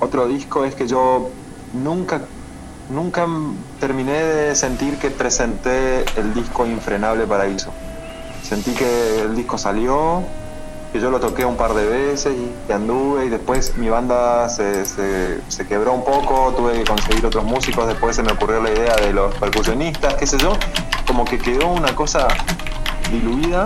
otro 0.00 0.26
disco 0.26 0.64
es 0.64 0.74
que 0.74 0.88
yo 0.88 1.30
nunca 1.72 2.22
nunca 2.90 3.28
terminé 3.78 4.24
de 4.24 4.56
sentir 4.56 4.98
que 4.98 5.10
presenté 5.10 6.04
el 6.18 6.34
disco 6.34 6.66
Infrenable 6.66 7.28
Paraíso. 7.28 7.70
Sentí 8.42 8.72
que 8.72 9.20
el 9.20 9.36
disco 9.36 9.56
salió, 9.56 10.24
yo 10.94 11.10
lo 11.10 11.20
toqué 11.20 11.44
un 11.44 11.56
par 11.56 11.74
de 11.74 11.86
veces 11.86 12.34
y 12.36 12.72
anduve 12.72 13.26
y 13.26 13.28
después 13.28 13.76
mi 13.76 13.88
banda 13.88 14.48
se, 14.48 14.84
se, 14.86 15.66
quebró 15.66 15.92
un 15.92 16.04
poco, 16.04 16.54
tuve 16.56 16.72
que 16.72 16.84
conseguir 16.84 17.26
otros 17.26 17.44
músicos, 17.44 17.86
después 17.86 18.16
se 18.16 18.22
me 18.22 18.32
ocurrió 18.32 18.62
la 18.62 18.70
idea 18.70 18.96
de 18.96 19.12
los 19.12 19.34
percusionistas, 19.34 20.14
qué 20.14 20.26
sé 20.26 20.38
yo, 20.38 20.54
como 21.06 21.24
que 21.24 21.38
quedó 21.38 21.68
una 21.68 21.94
cosa 21.94 22.28
diluida 23.10 23.64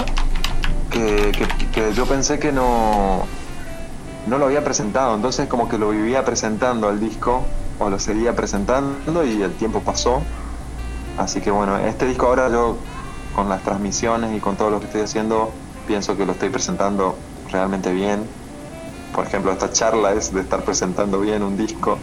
que, 0.90 1.92
yo 1.94 2.06
pensé 2.06 2.38
que 2.38 2.52
no, 2.52 3.22
no 4.26 4.38
lo 4.38 4.46
había 4.46 4.64
presentado, 4.64 5.14
entonces 5.14 5.48
como 5.48 5.68
que 5.68 5.78
lo 5.78 5.90
vivía 5.90 6.24
presentando 6.24 6.88
al 6.88 7.00
disco 7.00 7.44
o 7.78 7.88
lo 7.88 7.98
seguía 7.98 8.35
presentando 8.35 9.24
y 9.24 9.42
el 9.42 9.52
tiempo 9.54 9.80
pasó. 9.80 10.22
Así 11.16 11.40
que 11.40 11.50
bueno, 11.50 11.78
este 11.78 12.06
disco 12.06 12.26
ahora 12.26 12.48
yo 12.48 12.76
con 13.35 13.48
las 13.48 13.62
transmisiones 13.62 14.37
y 14.37 14.40
con 14.40 14.56
todo 14.56 14.70
lo 14.70 14.80
que 14.80 14.87
estoy 14.87 15.02
haciendo 15.02 15.52
pienso 15.90 16.16
que 16.16 16.24
lo 16.24 16.35
estoy 16.35 16.50
presentando 16.50 17.16
realmente 17.50 17.92
bien. 17.92 18.22
Por 19.12 19.26
ejemplo, 19.26 19.50
esta 19.50 19.72
charla 19.72 20.12
es 20.12 20.33
de 20.33 20.40
estar 20.40 20.62
presentando 20.62 21.18
bien 21.18 21.42
un 21.42 21.57
disco. 21.57 21.98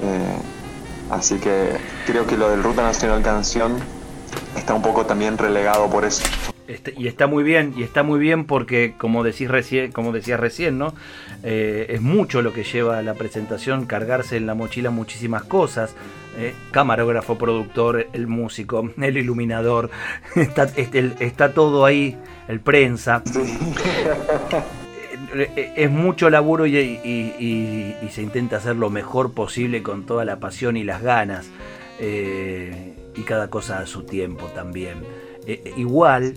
Eh, 0.00 0.38
así 1.10 1.38
que 1.38 1.76
creo 2.06 2.24
que 2.24 2.36
lo 2.36 2.48
del 2.48 2.62
Ruta 2.62 2.82
Nacional 2.82 3.22
Canción 3.22 3.78
está 4.56 4.74
un 4.74 4.82
poco 4.82 5.06
también 5.06 5.36
relegado 5.38 5.90
por 5.90 6.04
eso. 6.04 6.22
Este, 6.68 6.94
y 6.96 7.06
está 7.06 7.28
muy 7.28 7.44
bien, 7.44 7.74
y 7.76 7.84
está 7.84 8.02
muy 8.02 8.18
bien 8.18 8.44
porque, 8.44 8.94
como 8.98 9.22
decís 9.22 9.48
recién, 9.48 9.92
como 9.92 10.12
decías 10.12 10.40
recién, 10.40 10.78
¿no? 10.78 10.94
Eh, 11.44 11.86
es 11.90 12.00
mucho 12.00 12.42
lo 12.42 12.52
que 12.52 12.64
lleva 12.64 12.98
a 12.98 13.02
la 13.02 13.14
presentación, 13.14 13.86
cargarse 13.86 14.36
en 14.36 14.46
la 14.46 14.54
mochila 14.54 14.90
muchísimas 14.90 15.44
cosas. 15.44 15.94
Eh, 16.38 16.54
camarógrafo, 16.72 17.38
productor, 17.38 18.08
el 18.12 18.26
músico, 18.26 18.90
el 19.00 19.16
iluminador, 19.16 19.90
está, 20.34 20.64
este, 20.76 21.12
está 21.20 21.54
todo 21.54 21.84
ahí, 21.84 22.18
el 22.48 22.60
prensa. 22.60 23.22
Eh, 25.34 25.72
es 25.76 25.90
mucho 25.90 26.30
laburo 26.30 26.66
y, 26.66 26.76
y, 26.76 28.08
se 28.10 28.22
intenta 28.22 28.56
hacer 28.56 28.76
lo 28.76 28.90
mejor 28.90 29.34
posible 29.34 29.82
con 29.82 30.04
toda 30.04 30.24
la 30.24 30.40
pasión 30.40 30.76
y 30.76 30.84
las 30.84 31.02
ganas. 31.02 31.48
y 32.00 33.22
cada 33.22 33.48
cosa 33.48 33.78
a 33.78 33.86
su 33.86 34.02
tiempo 34.02 34.46
también. 34.54 34.98
igual, 35.76 36.34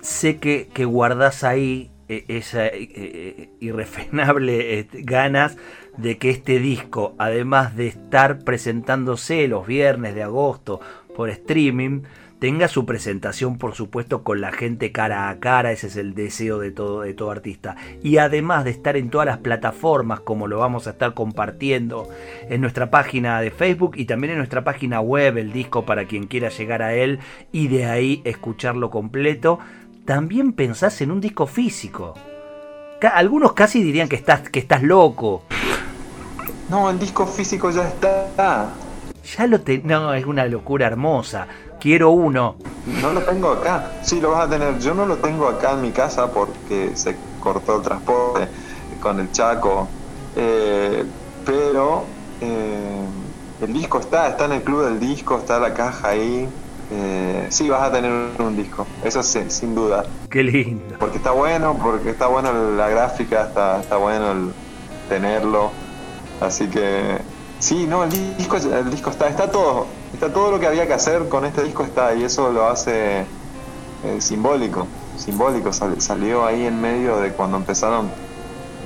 sé 0.00 0.38
que, 0.38 0.68
que 0.72 0.84
guardás 0.84 1.44
ahí 1.44 1.90
eh, 2.08 2.24
esa 2.28 2.66
eh, 2.66 2.88
eh, 2.94 3.50
irrefrenable 3.60 4.88
ganas 4.92 5.58
de 5.98 6.16
que 6.16 6.30
este 6.30 6.58
disco, 6.58 7.14
además 7.18 7.76
de 7.76 7.88
estar 7.88 8.44
presentándose 8.44 9.46
los 9.48 9.66
viernes 9.66 10.14
de 10.14 10.22
agosto 10.22 10.80
por 11.14 11.28
streaming, 11.28 12.02
tenga 12.38 12.68
su 12.68 12.86
presentación, 12.86 13.58
por 13.58 13.74
supuesto, 13.74 14.22
con 14.22 14.40
la 14.40 14.52
gente 14.52 14.92
cara 14.92 15.28
a 15.28 15.38
cara, 15.38 15.72
ese 15.72 15.88
es 15.88 15.96
el 15.96 16.14
deseo 16.14 16.60
de 16.60 16.70
todo 16.70 17.30
artista. 17.30 17.76
Y 18.02 18.18
además 18.18 18.64
de 18.64 18.70
estar 18.70 18.96
en 18.96 19.10
todas 19.10 19.26
las 19.26 19.38
plataformas, 19.38 20.20
como 20.20 20.46
lo 20.46 20.58
vamos 20.58 20.86
a 20.86 20.90
estar 20.90 21.14
compartiendo 21.14 22.08
en 22.48 22.60
nuestra 22.60 22.90
página 22.90 23.40
de 23.40 23.50
Facebook 23.50 23.96
y 23.96 24.04
también 24.04 24.32
en 24.32 24.38
nuestra 24.38 24.64
página 24.64 25.00
web, 25.00 25.36
el 25.36 25.52
disco 25.52 25.84
para 25.84 26.06
quien 26.06 26.26
quiera 26.26 26.48
llegar 26.48 26.80
a 26.80 26.94
él 26.94 27.18
y 27.52 27.68
de 27.68 27.86
ahí 27.86 28.22
escucharlo 28.24 28.90
completo 28.90 29.58
también 30.08 30.54
pensás 30.54 31.02
en 31.02 31.10
un 31.10 31.20
disco 31.20 31.46
físico. 31.46 32.14
Algunos 33.12 33.52
casi 33.52 33.82
dirían 33.82 34.08
que 34.08 34.16
estás, 34.16 34.48
que 34.48 34.58
estás 34.58 34.82
loco. 34.82 35.42
No, 36.70 36.88
el 36.88 36.98
disco 36.98 37.26
físico 37.26 37.70
ya 37.70 37.86
está. 37.86 38.70
Ya 39.36 39.46
lo 39.46 39.60
tengo. 39.60 39.86
No, 39.86 40.14
es 40.14 40.24
una 40.24 40.46
locura 40.46 40.86
hermosa. 40.86 41.46
Quiero 41.78 42.08
uno. 42.08 42.56
No 43.02 43.12
lo 43.12 43.20
tengo 43.20 43.50
acá. 43.50 44.00
Sí, 44.02 44.18
lo 44.18 44.30
vas 44.30 44.46
a 44.46 44.48
tener. 44.48 44.78
Yo 44.78 44.94
no 44.94 45.04
lo 45.04 45.18
tengo 45.18 45.46
acá 45.46 45.72
en 45.72 45.82
mi 45.82 45.90
casa 45.90 46.32
porque 46.32 46.92
se 46.94 47.14
cortó 47.38 47.76
el 47.76 47.82
transporte 47.82 48.48
con 49.02 49.20
el 49.20 49.30
Chaco. 49.30 49.88
Eh, 50.36 51.04
pero 51.44 52.04
eh, 52.40 53.04
el 53.60 53.72
disco 53.74 54.00
está, 54.00 54.28
está 54.28 54.46
en 54.46 54.52
el 54.52 54.62
club 54.62 54.86
del 54.86 54.98
disco, 54.98 55.36
está 55.36 55.60
la 55.60 55.74
caja 55.74 56.08
ahí. 56.08 56.48
Eh, 56.90 57.46
sí, 57.50 57.68
vas 57.68 57.82
a 57.82 57.92
tener 57.92 58.10
un 58.38 58.56
disco, 58.56 58.86
eso 59.04 59.22
sí, 59.22 59.40
sin 59.48 59.74
duda. 59.74 60.04
Qué 60.30 60.42
lindo. 60.42 60.96
Porque 60.98 61.18
está 61.18 61.32
bueno, 61.32 61.78
porque 61.82 62.10
está 62.10 62.28
bueno 62.28 62.52
la 62.76 62.88
gráfica, 62.88 63.44
está, 63.48 63.80
está 63.80 63.96
bueno 63.96 64.32
el 64.32 64.52
tenerlo. 65.08 65.70
Así 66.40 66.68
que 66.68 67.18
sí, 67.58 67.86
no, 67.86 68.04
el 68.04 68.36
disco, 68.36 68.56
el 68.56 68.90
disco 68.90 69.10
está, 69.10 69.28
está 69.28 69.50
todo, 69.50 69.86
está 70.14 70.32
todo 70.32 70.50
lo 70.50 70.60
que 70.60 70.66
había 70.66 70.86
que 70.86 70.94
hacer 70.94 71.28
con 71.28 71.44
este 71.44 71.62
disco 71.62 71.82
está 71.82 72.14
y 72.14 72.24
eso 72.24 72.52
lo 72.52 72.68
hace 72.68 73.20
eh, 74.04 74.20
simbólico, 74.20 74.86
simbólico. 75.16 75.72
salió 75.72 76.46
ahí 76.46 76.64
en 76.64 76.80
medio 76.80 77.18
de 77.18 77.32
cuando 77.32 77.56
empezaron, 77.56 78.08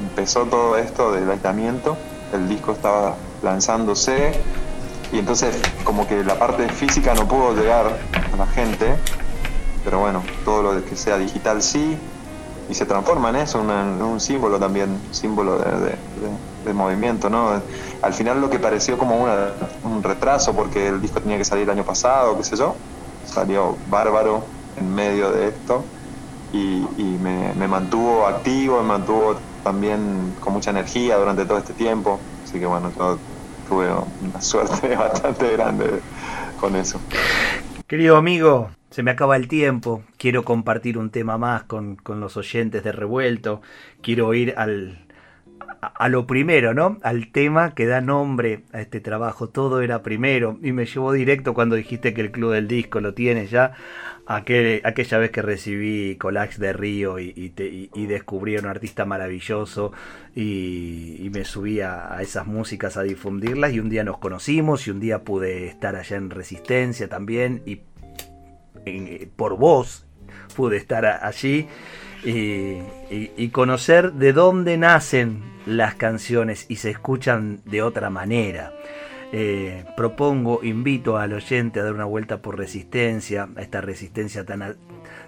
empezó 0.00 0.44
todo 0.46 0.76
esto 0.76 1.12
del 1.12 1.30
aislamiento, 1.30 1.96
el 2.32 2.48
disco 2.48 2.72
estaba 2.72 3.14
lanzándose 3.42 4.32
y 5.12 5.18
entonces 5.18 5.60
como 5.84 6.08
que 6.08 6.24
la 6.24 6.38
parte 6.38 6.68
física 6.68 7.14
no 7.14 7.28
pudo 7.28 7.54
llegar 7.54 7.86
a 8.32 8.36
la 8.36 8.46
gente, 8.46 8.96
pero 9.84 10.00
bueno, 10.00 10.22
todo 10.44 10.62
lo 10.62 10.84
que 10.84 10.96
sea 10.96 11.18
digital 11.18 11.62
sí, 11.62 11.98
y 12.70 12.74
se 12.74 12.86
transforma 12.86 13.28
en 13.30 13.36
eso, 13.36 13.60
en 13.60 14.02
un 14.02 14.18
símbolo 14.18 14.58
también, 14.58 14.98
símbolo 15.10 15.58
de, 15.58 16.72
movimiento, 16.72 17.28
¿no? 17.28 17.60
Al 18.00 18.14
final 18.14 18.40
lo 18.40 18.48
que 18.48 18.58
pareció 18.58 18.96
como 18.96 19.26
un 19.84 20.02
retraso, 20.02 20.54
porque 20.54 20.88
el 20.88 21.02
disco 21.02 21.20
tenía 21.20 21.36
que 21.36 21.44
salir 21.44 21.64
el 21.64 21.70
año 21.70 21.84
pasado, 21.84 22.36
qué 22.38 22.44
sé 22.44 22.56
yo, 22.56 22.74
salió 23.26 23.76
bárbaro 23.90 24.44
en 24.78 24.94
medio 24.94 25.30
de 25.32 25.48
esto 25.48 25.84
y, 26.52 26.86
me, 27.20 27.52
me, 27.54 27.68
mantuvo 27.68 28.26
activo, 28.26 28.80
me 28.80 28.88
mantuvo 28.88 29.36
también 29.64 30.34
con 30.40 30.54
mucha 30.54 30.70
energía 30.70 31.16
durante 31.16 31.44
todo 31.44 31.58
este 31.58 31.74
tiempo, 31.74 32.18
así 32.44 32.58
que 32.58 32.66
bueno, 32.66 32.90
yo 32.96 33.18
tuve 33.68 33.88
una 34.22 34.40
suerte 34.40 34.94
bastante 34.96 35.52
grande 35.52 36.00
con 36.60 36.76
eso. 36.76 37.00
Querido 37.86 38.16
amigo, 38.16 38.70
se 38.90 39.02
me 39.02 39.10
acaba 39.10 39.36
el 39.36 39.48
tiempo, 39.48 40.02
quiero 40.18 40.44
compartir 40.44 40.98
un 40.98 41.10
tema 41.10 41.38
más 41.38 41.64
con, 41.64 41.98
los 42.06 42.36
oyentes 42.36 42.84
de 42.84 42.92
Revuelto, 42.92 43.62
quiero 44.02 44.32
ir 44.34 44.54
al, 44.56 45.06
a, 45.82 46.08
lo 46.08 46.28
primero, 46.28 46.74
¿no? 46.74 46.98
Al 47.02 47.32
tema 47.32 47.74
que 47.74 47.86
da 47.86 48.00
nombre 48.00 48.62
a 48.72 48.80
este 48.80 49.00
trabajo, 49.00 49.48
todo 49.48 49.82
era 49.82 50.04
primero, 50.04 50.56
y 50.62 50.70
me 50.70 50.86
llevó 50.86 51.12
directo 51.12 51.54
cuando 51.54 51.74
dijiste 51.74 52.14
que 52.14 52.20
el 52.20 52.30
Club 52.30 52.52
del 52.52 52.68
Disco 52.68 53.00
lo 53.00 53.14
tiene 53.14 53.48
ya, 53.48 53.72
aquella 54.24 55.18
vez 55.18 55.32
que 55.32 55.42
recibí 55.42 56.14
Colax 56.16 56.60
de 56.60 56.72
Río 56.72 57.18
y, 57.18 57.52
descubrí 58.06 58.56
a 58.56 58.60
un 58.60 58.66
artista 58.66 59.04
maravilloso 59.04 59.92
y, 60.36 61.28
me 61.34 61.44
subí 61.44 61.80
a, 61.80 62.16
esas 62.20 62.46
músicas 62.46 62.96
a 62.96 63.02
difundirlas 63.02 63.72
y 63.72 63.80
un 63.80 63.88
día 63.90 64.04
nos 64.04 64.18
conocimos 64.18 64.86
y 64.86 64.92
un 64.92 65.00
día 65.00 65.24
pude 65.24 65.66
estar 65.66 65.96
allá 65.96 66.16
en 66.16 66.30
Resistencia 66.30 67.08
también 67.08 67.60
y 67.66 67.80
por 69.34 69.56
vos 69.56 70.06
pude 70.54 70.76
estar 70.76 71.04
allí 71.06 71.66
y 72.24 73.48
conocer 73.48 74.12
de 74.12 74.32
dónde 74.32 74.78
nacen 74.78 75.42
las 75.66 75.94
canciones 75.94 76.66
y 76.68 76.76
se 76.76 76.90
escuchan 76.90 77.60
de 77.64 77.82
otra 77.82 78.10
manera. 78.10 78.72
Eh, 79.34 79.84
propongo, 79.96 80.60
invito 80.62 81.16
al 81.16 81.32
oyente 81.32 81.80
a 81.80 81.84
dar 81.84 81.94
una 81.94 82.04
vuelta 82.04 82.42
por 82.42 82.58
resistencia, 82.58 83.48
a 83.56 83.62
esta 83.62 83.80
resistencia 83.80 84.44
tan, 84.44 84.76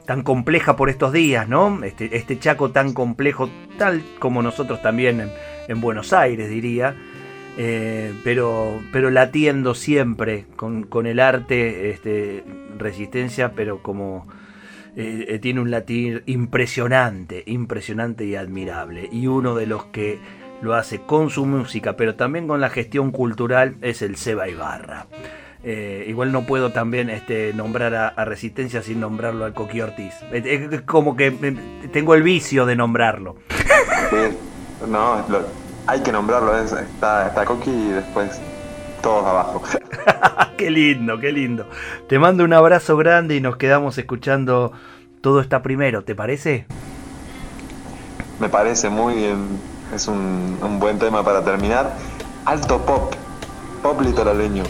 tan 0.04 0.22
compleja 0.22 0.76
por 0.76 0.90
estos 0.90 1.10
días, 1.10 1.48
¿no? 1.48 1.82
Este, 1.82 2.14
este 2.14 2.38
Chaco 2.38 2.70
tan 2.70 2.92
complejo, 2.92 3.48
tal 3.78 4.02
como 4.18 4.42
nosotros 4.42 4.82
también 4.82 5.30
en, 5.68 5.80
Buenos 5.80 6.12
Aires, 6.12 6.50
diría, 6.50 6.94
eh, 7.56 8.12
pero, 8.24 8.78
pero 8.92 9.08
latiendo 9.08 9.74
siempre 9.74 10.44
con, 10.56 11.06
el 11.06 11.18
arte, 11.18 11.88
este, 11.88 12.44
resistencia, 12.76 13.52
pero 13.52 13.82
como 13.82 14.26
eh, 14.96 15.38
tiene 15.42 15.60
un 15.60 15.70
latir 15.70 16.22
impresionante, 16.26 17.42
impresionante 17.46 18.24
y 18.24 18.36
admirable. 18.36 19.08
Y 19.10 19.26
uno 19.26 19.54
de 19.54 19.66
los 19.66 19.86
que 19.86 20.18
lo 20.62 20.74
hace 20.74 21.00
con 21.00 21.30
su 21.30 21.46
música, 21.46 21.96
pero 21.96 22.14
también 22.14 22.46
con 22.46 22.60
la 22.60 22.70
gestión 22.70 23.10
cultural, 23.10 23.76
es 23.82 24.02
el 24.02 24.16
Seba 24.16 24.48
Ibarra. 24.48 25.06
Eh, 25.62 26.04
igual 26.08 26.30
no 26.30 26.42
puedo 26.42 26.72
también 26.72 27.08
este, 27.08 27.52
nombrar 27.54 27.94
a, 27.94 28.24
Resistencia 28.24 28.82
sin 28.82 29.00
nombrarlo 29.00 29.44
al 29.44 29.54
Coqui 29.54 29.80
Ortiz. 29.80 30.14
Es 30.32 30.82
como 30.82 31.16
que 31.16 31.30
tengo 31.92 32.14
el 32.14 32.22
vicio 32.22 32.66
de 32.66 32.76
nombrarlo. 32.76 33.36
no, 34.88 35.24
hay 35.86 36.00
que 36.02 36.12
nombrarlo. 36.12 36.56
está 36.58 37.44
Coqui 37.46 37.70
y 37.70 37.88
después 37.90 38.40
todos 39.04 39.26
abajo. 39.26 39.62
qué 40.56 40.70
lindo, 40.70 41.20
qué 41.20 41.30
lindo. 41.30 41.66
Te 42.08 42.18
mando 42.18 42.42
un 42.42 42.54
abrazo 42.54 42.96
grande 42.96 43.36
y 43.36 43.40
nos 43.40 43.56
quedamos 43.56 43.98
escuchando 43.98 44.72
todo 45.20 45.40
está 45.40 45.62
primero, 45.62 46.04
¿te 46.04 46.14
parece? 46.14 46.66
Me 48.40 48.48
parece 48.48 48.88
muy 48.88 49.14
bien 49.14 49.60
es 49.94 50.08
un, 50.08 50.78
buen 50.80 50.98
tema 50.98 51.22
para 51.22 51.42
terminar. 51.42 51.94
Alto 52.46 52.78
pop, 52.78 53.14
pop 53.82 54.00
litoraleño, 54.00 54.64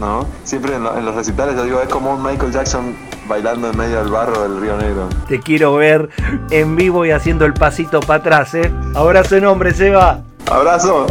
¿no? 0.00 0.26
Siempre 0.44 0.76
en, 0.76 0.82
los 0.82 1.14
recitales 1.14 1.54
yo 1.56 1.64
digo, 1.64 1.80
es 1.80 1.88
como 1.88 2.14
un 2.14 2.22
Michael 2.22 2.52
Jackson 2.52 2.96
bailando 3.28 3.70
en 3.70 3.76
medio 3.76 3.98
del 3.98 4.10
barro 4.10 4.42
del 4.42 4.60
Río 4.60 4.76
Negro. 4.76 5.08
Te 5.28 5.40
quiero 5.40 5.74
ver 5.74 6.08
en 6.50 6.76
vivo 6.76 7.04
y 7.06 7.10
haciendo 7.10 7.44
el 7.44 7.54
pasito 7.54 8.00
para 8.00 8.20
atrás, 8.20 8.54
¿eh? 8.54 8.72
Abrazo 8.94 9.38
nombre, 9.40 9.72
Seba. 9.72 10.22
Abrazo. 10.50 11.06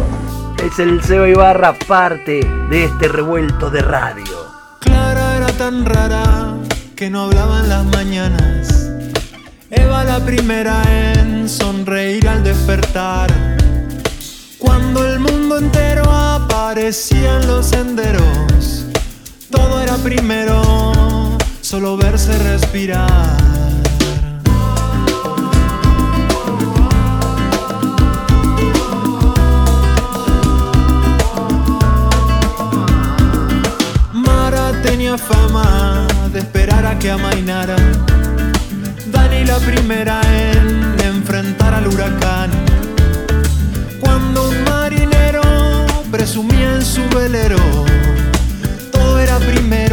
Es 0.64 0.80
el 0.80 1.04
Seba 1.04 1.28
Ibarra, 1.28 1.74
parte 1.74 2.40
de 2.70 2.86
este 2.86 3.10
revuelto 3.10 3.70
de 3.70 3.82
radio. 3.82 4.48
Clara 4.80 5.36
era 5.36 5.48
tan 5.58 5.84
rara 5.86 6.56
que 6.96 7.10
no 7.10 7.24
hablaba 7.24 7.60
en 7.60 7.70
las 7.70 7.86
mañanas 7.86 8.90
Eva 9.70 10.06
la 10.06 10.20
primera 10.24 10.82
en 10.88 11.50
sonreír 11.50 12.30
al 12.30 12.46
despertar. 12.46 13.30
Cuando 14.58 15.06
el 15.06 15.20
mundo 15.20 15.58
entero 15.58 16.04
aparecía 16.10 17.42
en 17.42 17.48
los 17.48 17.66
senderos, 17.66 18.86
todo 19.52 19.82
era 19.82 19.98
primero, 19.98 21.38
solo 21.60 21.98
verse 21.98 22.38
respirar. 22.38 23.63
Fama 35.18 36.08
de 36.32 36.40
esperar 36.40 36.86
a 36.86 36.98
que 36.98 37.12
amainara 37.12 37.76
Dani 39.12 39.46
la 39.46 39.58
primera 39.60 40.22
en 40.24 40.96
enfrentar 41.06 41.74
al 41.74 41.88
huracán. 41.88 42.50
Cuando 44.00 44.50
un 44.50 44.64
marinero 44.64 45.42
presumía 46.10 46.76
en 46.76 46.84
su 46.84 47.02
velero, 47.10 47.58
todo 48.92 49.20
era 49.20 49.38
primero, 49.38 49.93